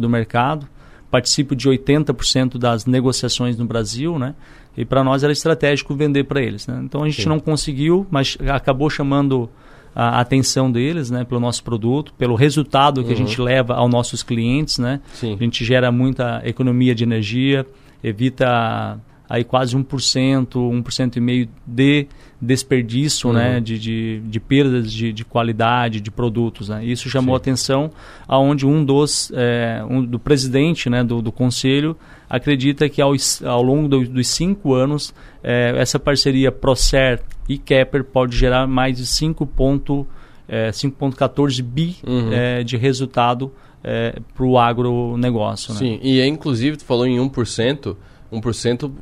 [0.00, 0.66] do mercado,
[1.10, 4.34] participam de 80% das negociações no Brasil, né?
[4.76, 6.66] E para nós era estratégico vender para eles.
[6.66, 6.80] Né?
[6.84, 7.28] Então a gente Sim.
[7.28, 9.48] não conseguiu, mas acabou chamando
[9.94, 13.14] a atenção deles, né, pelo nosso produto, pelo resultado que uhum.
[13.14, 15.00] a gente leva aos nossos clientes, né?
[15.12, 15.34] Sim.
[15.34, 17.66] A gente gera muita economia de energia,
[18.02, 18.98] evita
[19.28, 22.06] aí quase 1%, 1% e meio de
[22.40, 23.54] desperdício, né, uhum.
[23.54, 26.68] né, de, de, de perdas de, de, qualidade de produtos.
[26.68, 26.84] Né?
[26.84, 27.40] Isso chamou Sim.
[27.40, 27.90] atenção
[28.28, 31.96] aonde um dos é, um, do presidente, né, do, do conselho
[32.28, 33.12] acredita que ao,
[33.44, 38.96] ao longo do, dos cinco anos é, essa parceria Procer e Kepler pode gerar mais
[38.96, 40.06] de 5,14
[40.46, 42.32] é, 5,14 bi uhum.
[42.32, 43.50] É, de resultado
[43.82, 45.72] é, para o agronegócio.
[45.74, 45.78] Né?
[45.78, 47.96] Sim, e é, inclusive tu falou em 1%,
[48.40, 48.92] 1%,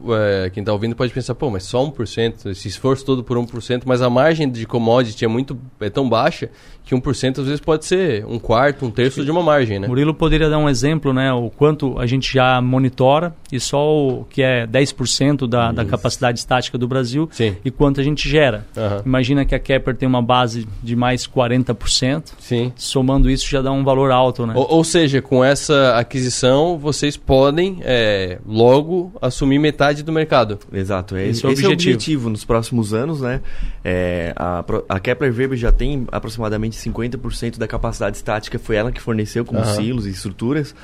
[0.45, 3.83] é, quem está ouvindo pode pensar, pô, mas só 1%, esse esforço todo por 1%,
[3.87, 6.51] mas a margem de commodity é muito é tão baixa
[6.85, 9.87] que 1% às vezes pode ser um quarto, um terço de uma margem, né?
[9.89, 14.25] Murilo poderia dar um exemplo, né, o quanto a gente já monitora e só o
[14.25, 17.57] que é 10% da, da capacidade estática do Brasil Sim.
[17.65, 18.67] e quanto a gente gera.
[18.77, 19.03] Aham.
[19.07, 22.73] Imagina que a Kepler tem uma base de mais 40%, Sim.
[22.77, 24.55] somando isso já dá um valor alto, né?
[24.57, 30.59] Ou, ou seja, com essa aquisição, vocês podem é, logo assumir metade do mercado.
[30.73, 31.95] Exato, é, Esse esse, é o esse é o objetivo.
[31.95, 33.41] objetivo nos próximos anos, né?
[33.85, 39.01] É, a, a Kepler Weber já tem aproximadamente 50% da capacidade estática, foi ela que
[39.01, 39.75] forneceu como Aham.
[39.75, 40.75] silos e estruturas.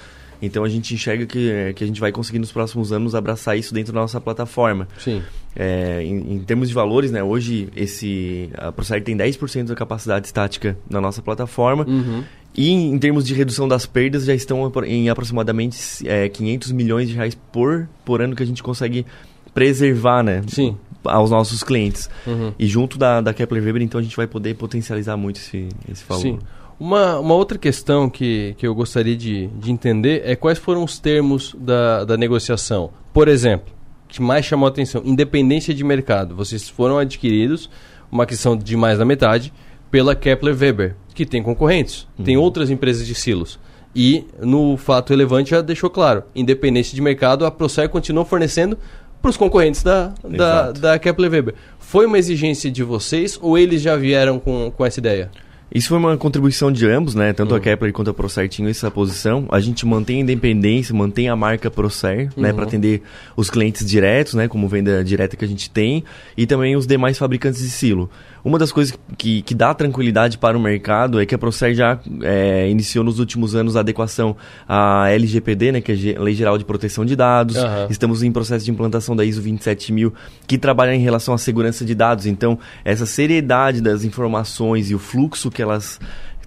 [0.41, 3.59] Então a gente enxerga que, é, que a gente vai conseguir nos próximos anos abraçar
[3.59, 4.87] isso dentro da nossa plataforma.
[4.99, 5.23] Sim.
[5.57, 10.27] É, em, em termos de valores, né, hoje esse, a Procer tem 10% da capacidade
[10.27, 11.85] estática na nossa plataforma.
[11.89, 12.23] Uhum.
[12.55, 17.15] E em termos de redução das perdas, já estão em aproximadamente é, 500 milhões de
[17.15, 19.05] reais por, por ano que a gente consegue
[19.59, 20.77] preservar né, Sim.
[21.05, 22.09] aos nossos clientes.
[22.25, 22.53] Uhum.
[22.57, 26.05] E junto da, da Kepler Weber, então a gente vai poder potencializar muito esse, esse
[26.09, 26.23] valor.
[26.23, 26.39] Sim.
[26.79, 31.01] Uma, uma outra questão que, que eu gostaria de, de entender é quais foram os
[31.01, 32.91] termos da, da negociação.
[33.13, 33.75] Por exemplo,
[34.07, 36.37] que mais chamou a atenção, independência de mercado.
[36.37, 37.69] Vocês foram adquiridos,
[38.13, 39.53] uma aquisição de mais da metade,
[39.91, 43.59] pela Kepler Weber, que tem concorrentes, tem outras empresas de silos.
[43.93, 48.79] E no fato relevante já deixou claro, independência de mercado, a Procer continua fornecendo
[49.21, 51.55] para os concorrentes da, da, da Kepler Weber.
[51.79, 55.31] Foi uma exigência de vocês ou eles já vieram com, com essa ideia?
[55.75, 57.35] Isso foi uma contribuição de ambos, né?
[57.35, 57.59] Tanto Uhum.
[57.59, 59.47] a Kepler quanto a Procer tinham essa posição.
[59.51, 62.49] A gente mantém a independência, mantém a marca Procer, né?
[62.49, 62.55] Uhum.
[62.55, 63.03] Para atender
[63.37, 64.49] os clientes diretos, né?
[64.49, 66.05] Como venda direta que a gente tem.
[66.35, 68.09] E também os demais fabricantes de silo.
[68.45, 71.99] Uma das coisas que, que dá tranquilidade para o mercado é que a Procer já
[72.23, 74.37] é, iniciou nos últimos anos a adequação
[74.69, 75.81] à LGPD, né?
[75.81, 77.57] Que é Ge- Lei Geral de Proteção de Dados.
[77.57, 77.87] Aham.
[77.91, 80.13] Estamos em processo de implantação da ISO 27000,
[80.47, 82.27] que trabalha em relação à segurança de dados.
[82.27, 86.01] Então, essa seriedade das informações e o fluxo que elas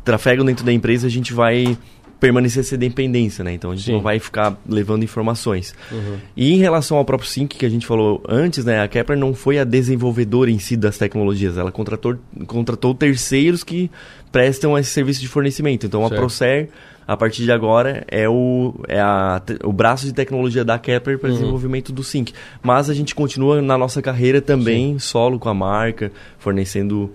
[0.04, 1.78] trafegam dentro da empresa, a gente vai
[2.22, 3.52] permanecer essa dependência, né?
[3.52, 3.94] Então, a gente Sim.
[3.94, 5.74] não vai ficar levando informações.
[5.92, 6.18] Uhum.
[6.38, 8.80] E em relação ao próprio Sync que a gente falou antes, né?
[8.80, 11.58] A Kepler não foi a desenvolvedora em si das tecnologias.
[11.58, 12.16] Ela contratou,
[12.46, 13.90] contratou terceiros que
[14.32, 15.88] prestam esse serviço de fornecimento.
[15.88, 16.14] Então, Certo.
[16.14, 16.70] a Procer,
[17.08, 21.28] a partir de agora, é o, é a, o braço de tecnologia da Kepler para
[21.30, 21.36] Uhum.
[21.36, 22.32] desenvolvimento do Sync.
[22.62, 27.10] Mas a gente continua na nossa carreira também, solo com a marca, fornecendo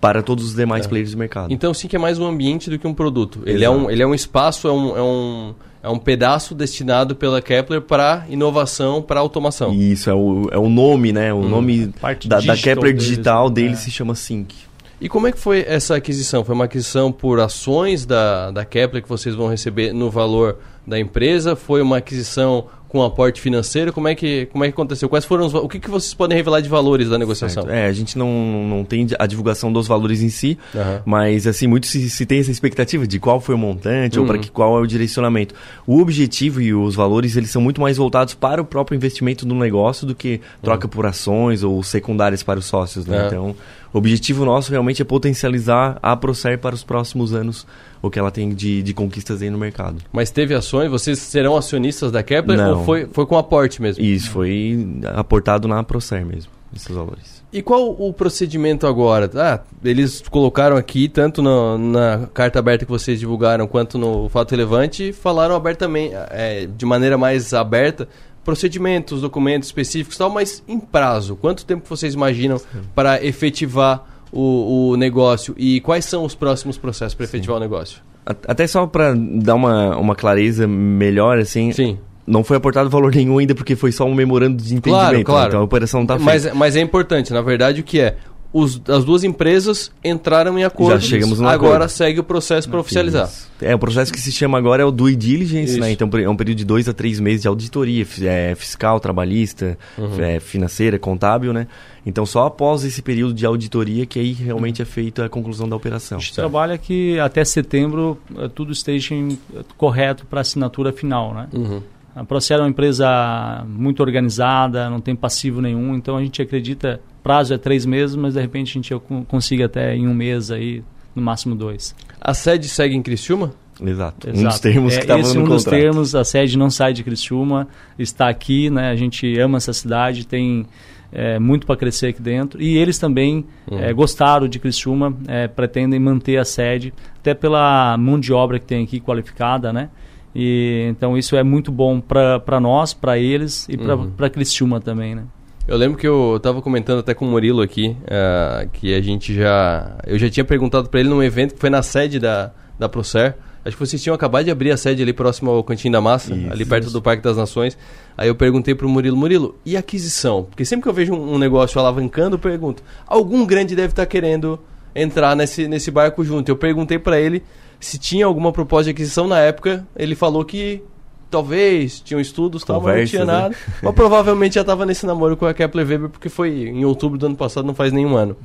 [0.00, 0.88] para todos os demais É.
[0.88, 1.52] players do mercado.
[1.52, 3.40] Então sim que é mais um ambiente do que um produto.
[3.46, 7.14] Ele é um, ele é um espaço, é um, é um, é um pedaço destinado
[7.16, 9.72] pela Kepler para inovação, para automação.
[9.72, 11.32] Isso, é o, é o nome, né?
[11.32, 11.48] O Hum.
[11.48, 13.76] nome Parte da, da Kepler deles, digital dele É.
[13.76, 14.54] se chama Sync.
[15.00, 16.44] E como é que foi essa aquisição?
[16.44, 20.98] Foi uma aquisição por ações da, da Kepler que vocês vão receber no valor da
[20.98, 21.54] empresa?
[21.54, 23.92] Foi uma aquisição com aporte financeiro?
[23.92, 25.08] Como é que, como é que aconteceu?
[25.08, 27.64] Quais foram os, o que, que vocês podem revelar de valores da negociação?
[27.64, 27.74] Certo.
[27.74, 28.28] É, a gente não,
[28.66, 31.02] não tem a divulgação dos valores em si, Aham.
[31.04, 34.28] mas assim, muito se, se tem essa expectativa de qual foi o montante ou Uhum.
[34.28, 35.54] para que qual é o direcionamento.
[35.86, 39.54] O objetivo e os valores, eles são muito mais voltados para o próprio investimento no
[39.54, 43.16] negócio do que troca por ações ou secundárias para os sócios, né?
[43.18, 43.22] Uhum.
[43.22, 43.26] É.
[43.26, 43.56] Então,
[43.92, 47.66] o objetivo nosso realmente é potencializar a Procer para os próximos anos,
[48.02, 49.96] o que ela tem de, de conquistas aí no mercado.
[50.12, 50.90] Mas teve ações?
[50.90, 52.78] Vocês serão acionistas da Kepler Não.
[52.80, 54.02] ou foi, foi com aporte mesmo?
[54.04, 57.38] Isso foi aportado na Procer mesmo, esses valores.
[57.50, 59.30] E qual o procedimento agora?
[59.34, 64.50] Ah, eles colocaram aqui, tanto no- na carta aberta que vocês divulgaram, quanto no fato
[64.50, 68.06] relevante, falaram abertamente, é, de maneira mais aberta,
[68.48, 71.36] procedimentos, documentos específicos e tal, mas em prazo.
[71.36, 72.58] Quanto tempo vocês imaginam
[72.94, 75.54] para efetivar o, o negócio?
[75.58, 78.00] E quais são os próximos processos para efetivar o negócio?
[78.24, 81.72] Até só para dar uma, uma clareza melhor, assim.
[81.72, 81.98] Sim.
[82.26, 85.02] Não foi aportado valor nenhum ainda porque foi só um memorando de entendimento.
[85.02, 85.24] Claro, né?
[85.24, 85.48] claro.
[85.48, 86.56] Então a operação não está mas, feita.
[86.56, 88.16] mas é importante, na verdade, o que é?
[88.50, 90.98] Os, as duas empresas entraram em acordo.
[90.98, 91.90] Já chegamos num Agora acordo.
[91.90, 93.26] segue o processo para oficializar.
[93.28, 93.46] Isso.
[93.60, 95.80] É, o processo que se chama agora é o due diligence, Isso.
[95.80, 95.92] né?
[95.92, 100.18] Então é um período de dois a três meses de auditoria é, fiscal, trabalhista, Uhum.
[100.22, 101.66] é, financeira, contábil, né?
[102.06, 105.76] Então só após esse período de auditoria que aí realmente é feita a conclusão da
[105.76, 106.16] operação.
[106.16, 109.38] A gente trabalha que até setembro eh, tudo esteja em-
[109.76, 111.48] correto para assinatura final, né?
[111.52, 111.82] Uhum.
[112.16, 117.00] A Procer é uma empresa muito organizada, não tem passivo nenhum, então a gente acredita,
[117.28, 120.50] prazo é três meses, mas de repente a gente con- consiga até em um mês
[120.50, 120.82] aí,
[121.14, 121.94] no máximo dois.
[122.18, 123.50] A sede segue em Criciúma?
[123.80, 124.28] Exato.
[124.28, 124.48] Um Exato.
[124.48, 125.80] dos termos é, que estava esse no um dos contrato.
[125.80, 127.68] termos, a sede não sai de Criciúma,
[127.98, 128.88] está aqui, né?
[128.90, 130.64] A gente ama essa cidade, tem
[131.12, 132.62] é, muito para crescer aqui dentro.
[132.62, 133.78] E eles também Uhum.
[133.78, 138.64] é, gostaram de Criciúma, é, pretendem manter a sede, até pela mão de obra que
[138.66, 139.90] tem aqui qualificada, né?
[140.34, 144.10] E, então isso é muito bom para nós, para eles e para uhum.
[144.32, 145.24] Criciúma também, né?
[145.68, 149.34] Eu lembro que eu estava comentando até com o Murilo aqui, uh, que a gente
[149.34, 149.98] já...
[150.06, 153.36] Eu já tinha perguntado para ele num evento que foi na sede da, da Procer,
[153.68, 156.34] Acho que vocês tinham acabado de abrir a sede ali próximo ao Cantinho da Massa,
[156.34, 156.92] isso, ali perto isso.
[156.92, 157.76] do Parque das Nações.
[158.16, 160.44] Aí eu perguntei pro Murilo, Murilo, e aquisição?
[160.44, 164.04] Porque sempre que eu vejo um, um negócio alavancando, eu pergunto, algum grande deve estar
[164.04, 164.58] tá querendo
[164.94, 166.48] entrar nesse, nesse barco junto.
[166.48, 167.42] Eu perguntei para ele
[167.78, 169.86] se tinha alguma proposta de aquisição na época.
[169.94, 170.82] Ele falou que
[171.30, 173.32] talvez tinham estudos, tal, mas não tinha né?
[173.32, 173.56] nada.
[173.82, 177.26] mas provavelmente já estava nesse namoro com a Kepler Weber, porque foi em outubro do
[177.26, 178.36] ano passado, não faz nenhum ano.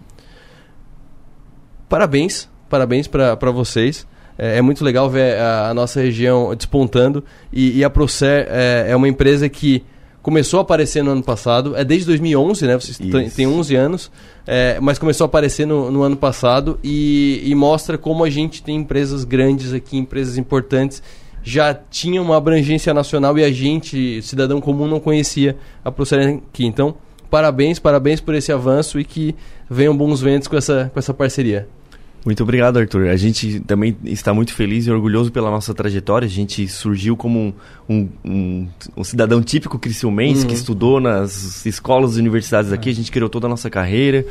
[1.88, 4.08] Parabéns, parabéns para vocês.
[4.38, 7.24] É, é, muito legal ver a, a nossa região despontando.
[7.52, 9.84] E, e a Procer é, é, uma empresa que
[10.22, 11.76] começou a aparecer no ano passado.
[11.76, 12.80] É desde 2011, né?
[12.80, 12.98] Vocês
[13.36, 14.12] têm 11 anos.
[14.48, 18.62] É, mas começou a aparecer no, no ano passado e, e, mostra como a gente
[18.62, 21.02] tem empresas grandes aqui, empresas importantes.
[21.44, 26.66] Já tinha uma abrangência nacional e a gente, cidadão comum, não conhecia a Procer aqui.
[26.66, 26.96] Então,
[27.30, 29.36] parabéns, parabéns por esse avanço e que
[29.70, 31.68] venham bons ventos com essa, com essa parceria.
[32.26, 33.10] Muito obrigado, Arthur.
[33.10, 36.26] A gente também está muito feliz e orgulhoso pela nossa trajetória.
[36.26, 37.54] A gente surgiu como um,
[37.90, 40.48] um, um, um cidadão típico criciumense uhum.
[40.48, 42.90] que estudou nas escolas e universidades aqui.
[42.90, 44.26] A gente criou toda a nossa carreira.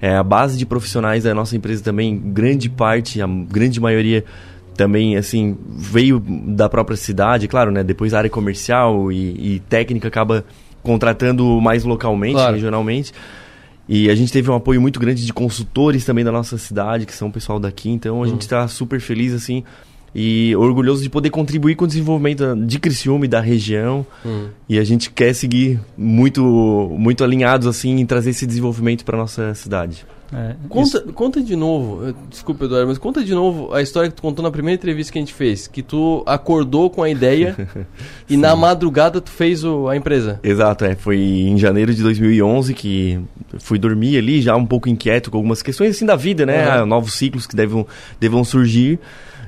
[0.00, 4.24] É, a base de profissionais da nossa empresa também, grande parte, a grande maioria
[4.76, 7.82] também assim veio da própria cidade, claro, né?
[7.82, 10.44] Depois a área comercial e, e técnica acaba
[10.82, 12.54] contratando mais localmente, claro.
[12.54, 13.12] regionalmente.
[13.88, 17.14] E a gente teve um apoio muito grande de consultores também da nossa cidade, que
[17.14, 17.90] são o pessoal daqui.
[17.90, 18.26] Então a uhum.
[18.26, 19.64] gente está super feliz, assim,
[20.14, 24.06] e orgulhoso de poder contribuir com o desenvolvimento de Criciúma e da região.
[24.24, 24.48] Uhum.
[24.68, 26.42] E a gente quer seguir muito,
[26.98, 30.06] muito alinhados, assim, em trazer esse desenvolvimento para nossa cidade.
[30.34, 34.16] É, conta, conta de novo, eh, desculpa Eduardo, mas conta de novo a história que
[34.16, 37.54] tu contou na primeira entrevista que a gente fez, que tu acordou com a ideia
[38.30, 40.40] e na madrugada tu fez o, a empresa.
[40.42, 43.20] Exato, é, foi em janeiro de 2011 que
[43.58, 46.86] fui dormir ali já um pouco inquieto com algumas questões assim da vida, né, uhum.
[46.86, 47.86] novos ciclos que devam,
[48.18, 48.98] devam surgir.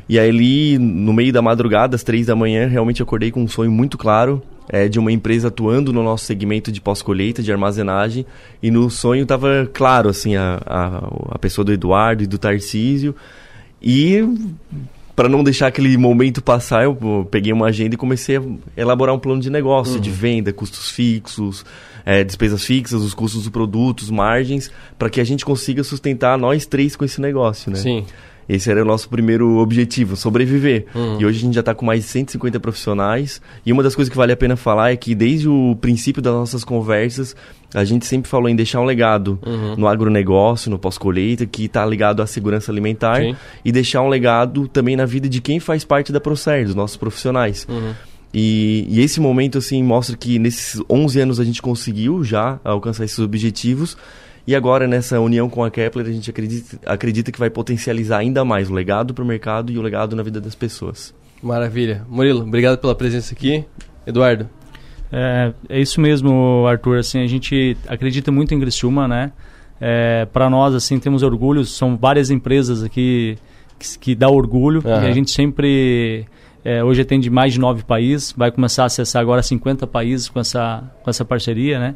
[0.07, 3.49] E aí ali, no meio da madrugada, às três da manhã, realmente acordei com um
[3.49, 8.25] sonho muito claro é, de uma empresa atuando no nosso segmento de pós-colheita, de armazenagem,
[8.63, 13.15] e no sonho estava claro, assim, a, a, a pessoa do Eduardo e do Tarcísio,
[13.83, 14.23] e
[15.15, 18.43] para não deixar aquele momento passar, eu peguei uma agenda e comecei a
[18.77, 20.01] elaborar um plano de negócio, uhum.
[20.01, 21.65] de venda, custos fixos,
[22.05, 26.67] é, despesas fixas, os custos dos produtos, margens, para que a gente consiga sustentar nós
[26.67, 27.77] três com esse negócio, né?
[27.77, 28.05] Sim.
[28.49, 30.87] Esse era o nosso primeiro objetivo, sobreviver.
[30.95, 31.21] Uhum.
[31.21, 33.41] E hoje a gente já está com mais de 150 profissionais.
[33.65, 36.33] E uma das coisas que vale a pena falar é que desde o princípio das
[36.33, 37.35] nossas conversas,
[37.75, 39.77] a gente sempre falou em deixar um legado uhum.
[39.77, 43.21] no agronegócio, no pós-colheita, que está ligado à segurança alimentar.
[43.21, 43.37] Sim.
[43.65, 46.97] E deixar um legado também na vida de quem faz parte da Procer, dos nossos
[46.97, 47.67] profissionais.
[47.69, 47.93] Uhum.
[48.35, 53.05] E, e, esse momento, assim, mostra que nesses 11 anos a gente conseguiu já alcançar
[53.05, 53.97] esses objetivos.
[54.47, 58.45] E agora, nessa união com a Kepler, a gente acredita, acredita que vai potencializar ainda
[58.45, 61.15] mais o legado para o mercado e o legado na vida das pessoas.
[61.43, 62.05] Maravilha.
[62.09, 63.65] Murilo, obrigado pela presença aqui.
[64.07, 64.49] Eduardo.
[65.11, 66.99] É, é isso mesmo, Arthur.
[66.99, 69.33] Assim, a gente acredita muito em Criciúma, né?
[69.81, 71.65] É, para nós, assim, temos orgulho.
[71.65, 73.39] São várias empresas aqui
[73.79, 74.83] que, que dá orgulho.
[74.85, 75.05] Uhum.
[75.05, 76.27] E a gente sempre...
[76.65, 78.33] É, hoje atende mais de nove países.
[78.37, 81.95] Vai começar a acessar agora 50 países com essa, com essa parceria, né?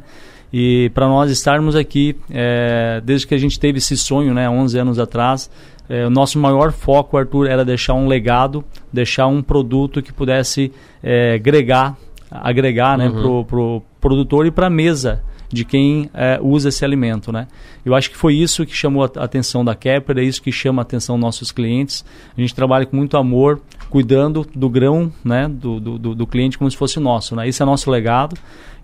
[0.51, 4.79] E para nós estarmos aqui, é, desde que a gente teve esse sonho, né, 11
[4.79, 5.49] anos atrás,
[5.87, 10.71] é, o nosso maior foco, Arthur, era deixar um legado, deixar um produto que pudesse
[11.03, 11.97] é, agregar,
[12.29, 13.21] agregar né, uhum.
[13.21, 17.47] para o pro produtor e para a mesa de quem é, usa esse alimento, né?
[17.83, 20.81] Eu acho que foi isso que chamou a atenção da Kepler, é isso que chama
[20.81, 22.05] a atenção dos nossos clientes.
[22.37, 26.69] A gente trabalha com muito amor, cuidando do grão, né, do, do, do cliente como
[26.69, 27.47] se fosse nosso, né?
[27.47, 28.35] Esse é nosso legado.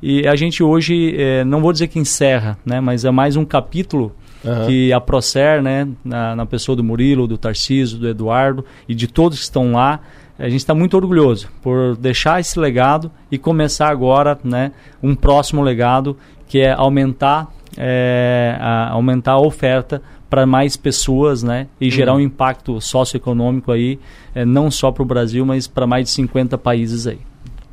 [0.02, 3.46] E a gente hoje, é, não vou dizer que encerra, né, mas é mais um
[3.46, 4.12] capítulo
[4.44, 4.68] Uhum.
[4.68, 9.08] que a Procer, né, na, na, pessoa do Murilo, do Tarcísio, do Eduardo e de
[9.08, 10.02] todos que estão lá,
[10.38, 15.64] a gente está muito orgulhoso por deixar esse legado e começar agora né, um próximo
[15.64, 16.16] legado
[16.48, 22.20] que é aumentar, é, a, aumentar a oferta para mais pessoas né, e gerar uhum.
[22.20, 24.00] um impacto socioeconômico aí,
[24.34, 27.20] é, não só para o Brasil, mas para mais de 50 países aí.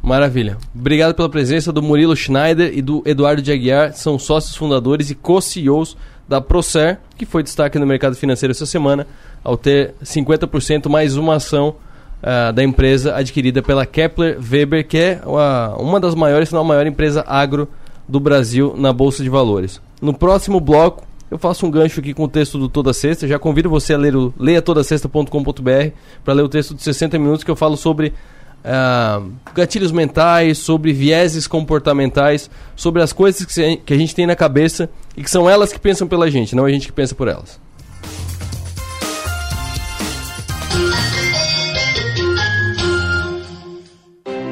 [0.03, 0.59] Maravilha.
[0.75, 5.15] Obrigado pela presença do Murilo Schneider e do Eduardo de Aguiar, são sócios fundadores e
[5.15, 5.97] co-CEOs
[6.29, 9.07] da Procer, que foi destaque no mercado financeiro essa semana,
[9.45, 11.77] ao ter 50% mais uma ação
[12.23, 16.63] uh, da empresa adquirida pela Kepler Weber, que é uh, uma das maiores, se não
[16.63, 17.69] a maior empresa agro
[18.09, 19.81] do Brasil na Bolsa de Valores.
[20.01, 23.27] No próximo bloco, eu faço um gancho aqui com o texto do Toda Sexta.
[23.27, 27.51] Já convido você a ler o leiatodasexta.com.br para ler o texto de 60 minutos que
[27.51, 34.15] eu falo sobre uh, gatilhos mentais, sobre vieses comportamentais, sobre as coisas que, a gente
[34.15, 36.93] tem na cabeça e que são elas que pensam pela gente, não a gente que
[36.93, 37.59] pensa por elas.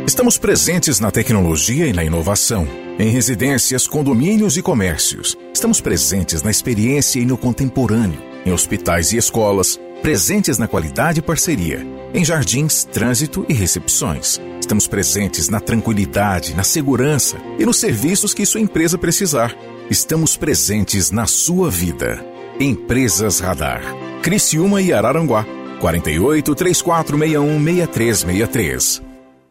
[0.06, 2.66] Estamos presentes na tecnologia e na inovação,
[2.98, 5.36] em residências, condomínios e comércios.
[5.54, 11.22] Estamos presentes na experiência e no contemporâneo, em hospitais e escolas, presentes na qualidade e
[11.22, 14.40] parceria, em jardins, trânsito e recepções.
[14.60, 19.54] Estamos presentes na tranquilidade, na segurança e nos serviços que sua empresa precisar.
[19.90, 22.24] Estamos presentes na sua vida.
[22.58, 23.82] Empresas Radar.
[24.22, 25.46] Criciúma e Araranguá.
[25.80, 29.09] 48 3461 6363.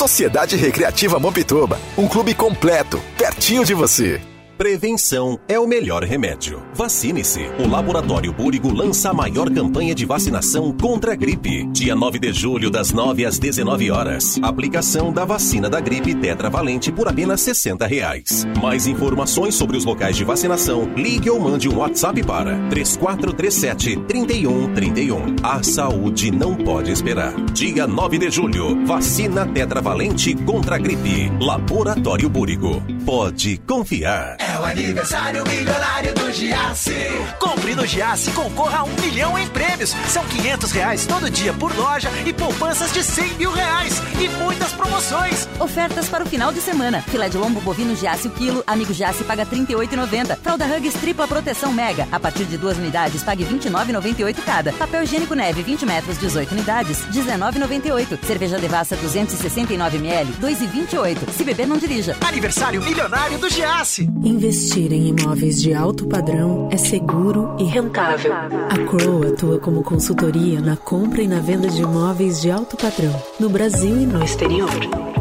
[0.00, 4.18] Sociedade Recreativa Mampituba, um clube completo, pertinho de você.
[4.60, 6.62] Prevenção é o melhor remédio.
[6.74, 7.40] Vacine-se.
[7.58, 11.66] O Laboratório Búrigo lança a maior campanha de vacinação contra a gripe.
[11.68, 14.38] Dia 9 de julho, das 9 às 19 horas.
[14.42, 18.46] Aplicação da vacina da gripe tetravalente por apenas 60 reais.
[18.60, 25.36] Mais informações sobre os locais de vacinação, ligue ou mande um WhatsApp para 3437 3131.
[25.42, 27.34] A saúde não pode esperar.
[27.54, 31.32] Dia 9 de julho, vacina tetravalente contra a gripe.
[31.40, 32.82] Laboratório Búrigo.
[33.06, 34.49] Pode confiar.
[34.50, 36.92] É o aniversário milionário do Giasse.
[37.38, 39.94] Compre no Giasse e concorra a um milhão em prêmios.
[40.08, 44.02] São 500 reais todo dia por loja e poupanças de 100 mil reais.
[44.20, 45.48] E muitas promoções.
[45.60, 47.00] Ofertas para o final de semana.
[47.02, 48.64] Filé de lombo bovino Giasse o quilo.
[48.66, 50.36] Amigo Giasse paga R$ 38,90.
[50.42, 52.08] Fralda Hugs tripla proteção mega.
[52.10, 54.72] A partir de duas unidades, pague R$ 29,98 cada.
[54.72, 58.18] Papel higiênico neve 20 metros, 18 unidades, R$ 19,98.
[58.26, 61.30] Cerveja Devassa 269 ml, 2,28.
[61.36, 62.16] Se beber, não dirija.
[62.26, 64.10] Aniversário milionário do Giasse.
[64.40, 68.32] Investir em imóveis de alto padrão é seguro e rentável.
[68.32, 73.14] A Crow atua como consultoria na compra e na venda de imóveis de alto padrão,
[73.38, 74.70] no Brasil e no exterior.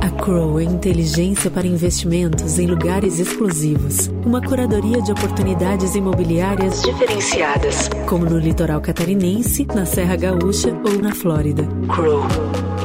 [0.01, 4.07] A Crow é inteligência para investimentos em lugares exclusivos.
[4.25, 11.13] Uma curadoria de oportunidades imobiliárias diferenciadas, como no litoral catarinense, na Serra Gaúcha ou na
[11.13, 11.67] Flórida.
[11.93, 12.23] Crow.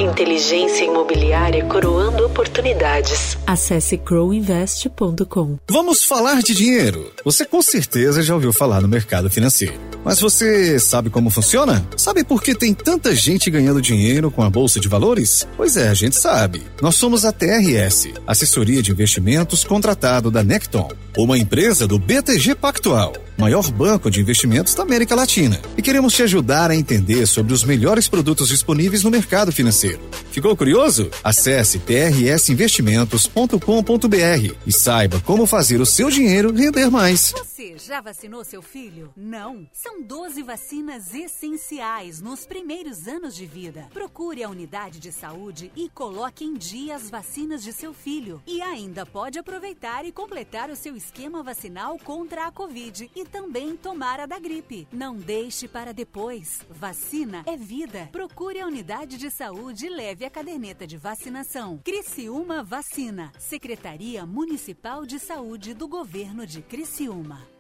[0.01, 3.39] Inteligência imobiliária coroando oportunidades.
[3.47, 5.57] Acesse crowinvest.com.
[5.71, 7.13] Vamos falar de dinheiro.
[7.25, 9.75] Você com certeza já ouviu falar no mercado financeiro.
[10.05, 11.87] Mas você sabe como funciona?
[11.97, 15.47] Sabe por que tem tanta gente ganhando dinheiro com a bolsa de valores?
[15.57, 16.63] Pois é, a gente sabe.
[16.83, 23.13] Nós somos a TRS, assessoria de investimentos contratado da Necton, uma empresa do BTG Pactual,
[23.37, 25.61] maior banco de investimentos da América Latina.
[25.77, 30.01] E queremos te ajudar a entender sobre os melhores produtos disponíveis no mercado financeiro.
[30.31, 31.11] Ficou curioso?
[31.23, 37.33] Acesse trsinvestimentos.com.br e saiba como fazer o seu dinheiro render mais.
[37.33, 39.11] Você já vacinou seu filho?
[39.17, 39.67] Não?
[39.73, 43.87] São 12 vacinas essenciais nos primeiros anos de vida.
[43.93, 48.43] Procure a unidade de saúde e coloque em dia as vacinas de seu filho.
[48.47, 53.77] E ainda pode aproveitar e completar o seu esquema vacinal contra a Covid e também
[53.77, 54.87] tomar a da gripe.
[54.93, 56.61] Não deixe para depois.
[56.71, 58.09] Vacina é vida.
[58.13, 61.81] Procure a unidade de saúde e leve a caderneta de vacinação.
[61.85, 63.33] Criciúma Vacina.
[63.39, 67.55] Secretaria Municipal de Saúde do Governo de Criciúma.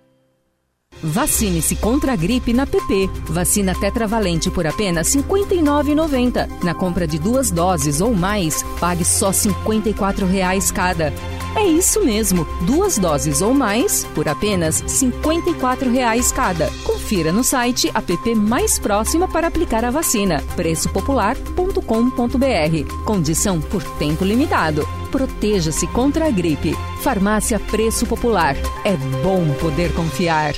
[1.02, 3.08] Vacine-se contra a gripe na PP.
[3.28, 6.62] Vacina tetravalente por apenas R$ 59,90.
[6.62, 11.12] Na compra de duas doses ou mais, pague só R$ 54,00 cada.
[11.56, 16.68] É isso mesmo, duas doses ou mais por apenas 54 reais cada.
[16.82, 20.42] Confira no site app mais próxima para aplicar a vacina.
[20.56, 23.04] preçopopular.com.br.
[23.04, 24.86] Condição por tempo limitado.
[25.12, 26.74] Proteja-se contra a gripe.
[27.02, 28.56] Farmácia Preço Popular.
[28.84, 30.54] É bom poder confiar.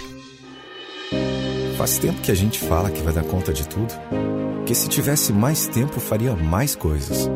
[1.77, 3.93] Faz tempo que a gente fala que vai dar conta de tudo.
[4.65, 7.29] Que se tivesse mais tempo, faria mais coisas.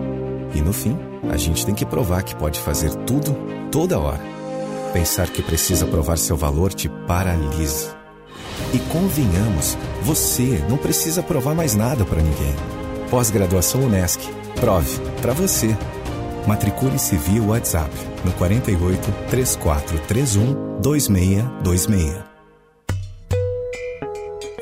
[0.54, 0.96] E no fim,
[1.28, 3.36] a gente tem que provar que pode fazer tudo,
[3.70, 4.20] toda hora.
[4.92, 7.96] Pensar que precisa provar seu valor te paralisa.
[8.72, 12.54] E convenhamos, você não precisa provar mais nada para ninguém.
[13.10, 14.20] Pós-graduação Unesc.
[14.60, 15.76] Prove para você.
[16.46, 17.90] Matricule-se via WhatsApp
[18.24, 22.30] no 48 3431 2626.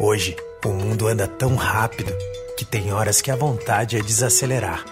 [0.01, 2.13] Hoje, o mundo anda tão rápido
[2.57, 4.85] que tem horas que a vontade é desacelerar,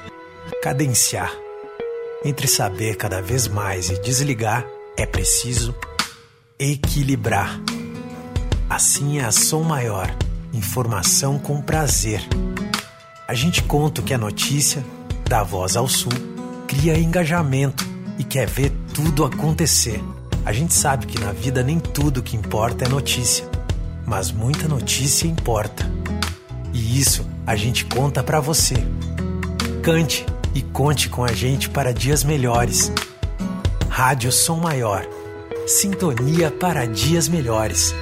[0.62, 1.45] cadenciar.
[2.26, 4.66] Entre saber cada vez mais e desligar,
[4.96, 5.74] é preciso
[6.58, 7.60] equilibrar.
[8.68, 10.14] Assim é a Som Maior,
[10.52, 12.20] informação com prazer.
[13.26, 14.84] A gente conta o que é notícia,
[15.28, 16.12] dá voz ao sul,
[16.66, 17.86] cria engajamento
[18.18, 20.02] e quer ver tudo acontecer.
[20.44, 23.48] A gente sabe que na vida nem tudo que importa é notícia
[24.06, 25.84] mas muita notícia importa.
[26.72, 28.76] E isso a gente conta para você.
[29.82, 30.24] Cante
[30.56, 32.90] e conte com a gente para dias melhores.
[33.90, 35.06] Rádio Som Maior.
[35.66, 37.94] Sintonia para dias melhores.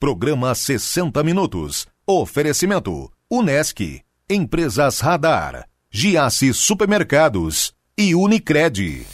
[0.00, 1.86] Programa 60 Minutos.
[2.06, 4.00] Oferecimento: Unesc,
[4.30, 9.06] Empresas Radar, Giasse Supermercados e Unicred.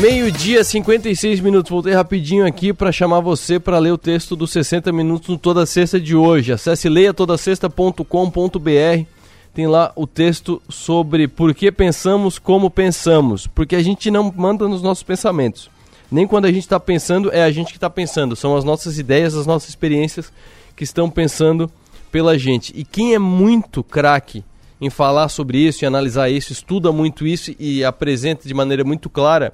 [0.00, 1.68] Meio-dia, 56 minutos.
[1.68, 5.66] Voltei rapidinho aqui para chamar você para ler o texto dos 60 minutos no Toda
[5.66, 6.54] Sexta de hoje.
[6.54, 9.04] Acesse leiatodasexta.com.br.
[9.52, 13.46] Tem lá o texto sobre por que pensamos como pensamos.
[13.46, 15.68] Porque a gente não manda nos nossos pensamentos.
[16.10, 18.34] Nem quando a gente está pensando, é a gente que está pensando.
[18.34, 20.32] São as nossas ideias, as nossas experiências
[20.74, 21.70] que estão pensando
[22.10, 22.72] pela gente.
[22.74, 24.42] E quem é muito craque
[24.80, 29.10] em falar sobre isso e analisar isso, estuda muito isso e apresenta de maneira muito
[29.10, 29.52] clara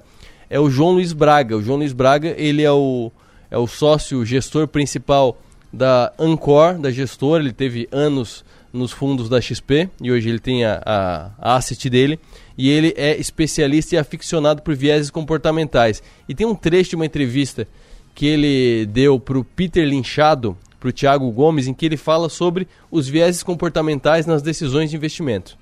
[0.49, 1.57] é o João Luiz Braga.
[1.57, 3.11] O João Luiz Braga, ele é o,
[3.49, 5.37] é o sócio gestor principal
[5.71, 7.43] da Ancor, da gestora.
[7.43, 11.89] Ele teve anos nos fundos da XP e hoje ele tem a, a, a asset
[11.89, 12.19] dele.
[12.57, 16.01] E ele é especialista e aficionado por vieses comportamentais.
[16.27, 17.67] E tem um trecho de uma entrevista
[18.15, 22.29] que ele deu para o Peter Linchado, para o Thiago Gomes, em que ele fala
[22.29, 25.57] sobre os vieses comportamentais nas decisões de investimento.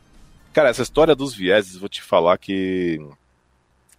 [0.54, 3.02] Cara, essa história dos vieses, vou te falar que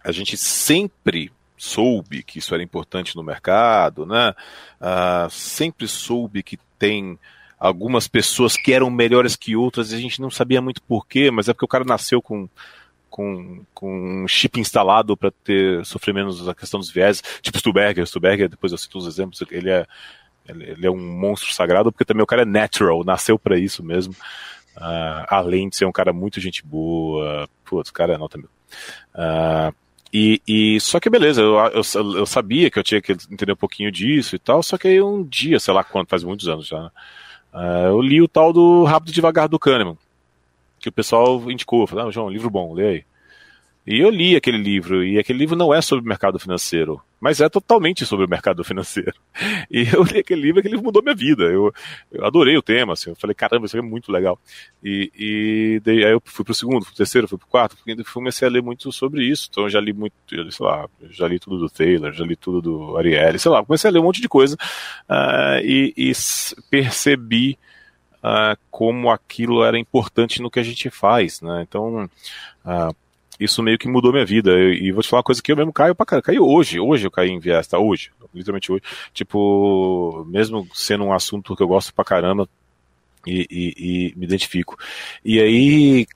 [0.07, 4.33] a gente sempre soube que isso era importante no mercado, né?
[4.79, 7.19] Uh, sempre soube que tem
[7.59, 11.49] algumas pessoas que eram melhores que outras e a gente não sabia muito porquê, mas
[11.49, 12.47] é porque o cara nasceu com
[13.09, 18.05] com, com um chip instalado para ter sofrer menos a questão dos viés, tipo Stuberger,
[18.05, 19.85] Stuberger, depois eu cito os exemplos, ele é
[20.47, 24.13] ele é um monstro sagrado porque também o cara é natural, nasceu para isso mesmo.
[24.77, 28.49] Uh, além de ser um cara muito gente boa, putz, o cara é nota mil.
[29.13, 29.75] Uh,
[30.13, 31.81] e, e, só que beleza, eu, eu,
[32.17, 35.01] eu, sabia que eu tinha que entender um pouquinho disso e tal, só que aí
[35.01, 36.85] um dia, sei lá quanto, faz muitos anos já,
[37.53, 39.97] uh, eu li o tal do Rápido Devagar do Kahneman,
[40.79, 43.05] que o pessoal indicou, falou, ah, João, livro bom, lê aí.
[43.87, 47.47] E eu li aquele livro, e aquele livro não é sobre mercado financeiro, mas é
[47.47, 49.13] totalmente sobre o mercado financeiro.
[49.71, 51.43] E eu li aquele livro, aquele livro mudou minha vida.
[51.43, 51.73] Eu,
[52.11, 54.39] eu adorei o tema, assim, eu falei, caramba, isso é muito legal.
[54.83, 58.47] E, e daí, aí eu fui pro segundo, pro terceiro, fui pro quarto, e comecei
[58.47, 59.47] a ler muito sobre isso.
[59.49, 62.61] Então eu já li muito, sei lá, já li tudo do Taylor, já li tudo
[62.61, 64.55] do Ariely, sei lá, comecei a ler um monte de coisa
[65.09, 66.11] uh, e, e
[66.69, 67.57] percebi
[68.17, 71.65] uh, como aquilo era importante no que a gente faz, né?
[71.67, 72.09] Então,
[72.65, 72.95] uh,
[73.39, 74.51] isso meio que mudou minha vida.
[74.51, 76.23] E vou te falar uma coisa que eu mesmo caio pra caramba.
[76.25, 77.77] Caí hoje, hoje eu caí em viés, tá?
[77.79, 78.83] Hoje, literalmente hoje.
[79.13, 82.49] Tipo, mesmo sendo um assunto que eu gosto pra caramba
[83.25, 84.77] e, e, e me identifico.
[85.23, 86.07] E aí,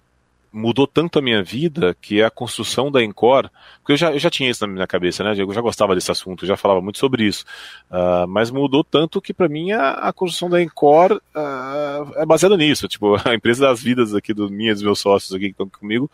[0.51, 3.49] mudou tanto a minha vida que a construção da Encore,
[3.79, 5.33] porque eu já, eu já tinha isso na minha cabeça, né?
[5.37, 7.45] Eu já gostava desse assunto, já falava muito sobre isso,
[7.89, 12.57] uh, mas mudou tanto que para mim a, a, construção da Encore uh, é baseada
[12.57, 12.87] nisso.
[12.87, 16.11] Tipo, a empresa das vidas aqui do minha dos meus sócios aqui que estão comigo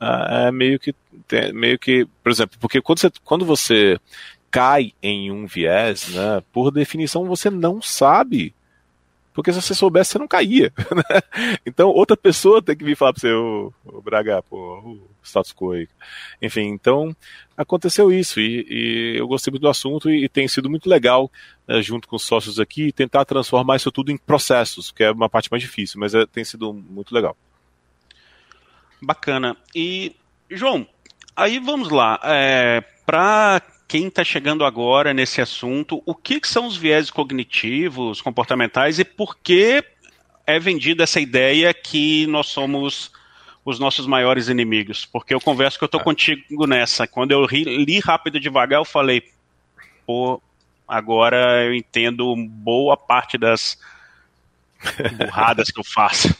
[0.00, 0.94] uh, é meio que
[1.52, 3.98] meio que, por exemplo, porque quando você, quando você
[4.50, 6.42] cai em um viés, né?
[6.52, 8.54] Por definição você não sabe
[9.40, 10.70] Porque se você soubesse, você não caía.
[10.94, 11.20] Né?
[11.64, 15.52] Então, outra pessoa tem que vir falar para você, o, o Braga, pô, o status
[15.52, 15.88] quo aí.
[16.42, 17.16] Enfim, então,
[17.56, 21.30] aconteceu isso e, e, eu gostei muito do assunto e, e tem sido muito legal,
[21.66, 25.28] né, junto com os sócios aqui, tentar transformar isso tudo em processos, que é uma
[25.28, 27.36] parte mais difícil, mas é, tem sido muito legal.
[29.00, 29.56] Bacana.
[29.74, 30.14] E,
[30.50, 30.86] João,
[31.34, 32.20] aí vamos lá.
[32.24, 38.20] É, Para quem está chegando agora nesse assunto, o que, que são os viés cognitivos,
[38.20, 39.84] comportamentais e por que
[40.46, 43.10] é vendida essa ideia que nós somos
[43.64, 45.04] os nossos maiores inimigos.
[45.04, 46.04] Porque eu converso que eu tô ah.
[46.04, 47.04] contigo nessa.
[47.08, 49.24] Quando eu li, li rápido e devagar, eu falei,
[50.06, 50.40] pô,
[50.86, 53.76] agora eu entendo boa parte das
[55.18, 56.32] burradas que eu faço.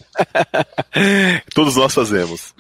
[1.52, 2.54] Todos nós fazemos.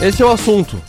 [0.00, 0.80] Esse é o assunto.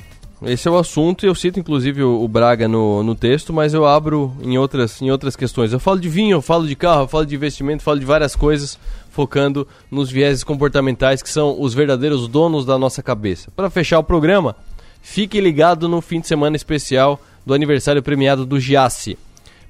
[0.43, 3.85] Esse é o assunto e eu cito inclusive o, Braga no, no texto, mas eu
[3.85, 5.71] abro em outras, em outras questões.
[5.71, 8.35] Eu falo de vinho, eu falo de carro, eu falo de investimento, falo de várias
[8.35, 8.77] coisas,
[9.09, 13.49] focando nos vieses comportamentais que são os verdadeiros donos da nossa cabeça.
[13.55, 14.57] Para fechar o programa,
[15.01, 19.17] fique ligado no fim de semana especial do aniversário premiado do Giasse.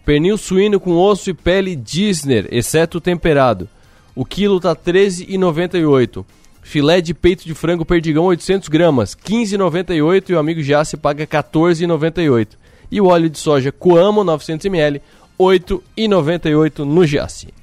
[0.03, 3.69] Pernil suíno com osso e pele Disney, exceto temperado.
[4.15, 6.25] O quilo tá R$ 13,98.
[6.67, 12.49] Filé de peito de frango perdigão 800 gramas, 15,98 e o amigo Jace paga 14,98.
[12.91, 15.01] E o óleo de soja Coamo 900 ml,
[15.39, 17.53] 8,98 no Jace.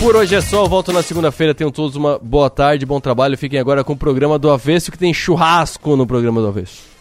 [0.00, 1.54] Por hoje é só, eu volto na segunda-feira.
[1.54, 3.38] Tenham todos uma boa tarde, bom trabalho.
[3.38, 6.93] Fiquem agora com o programa do Avesso, que tem churrasco no programa do Avesso.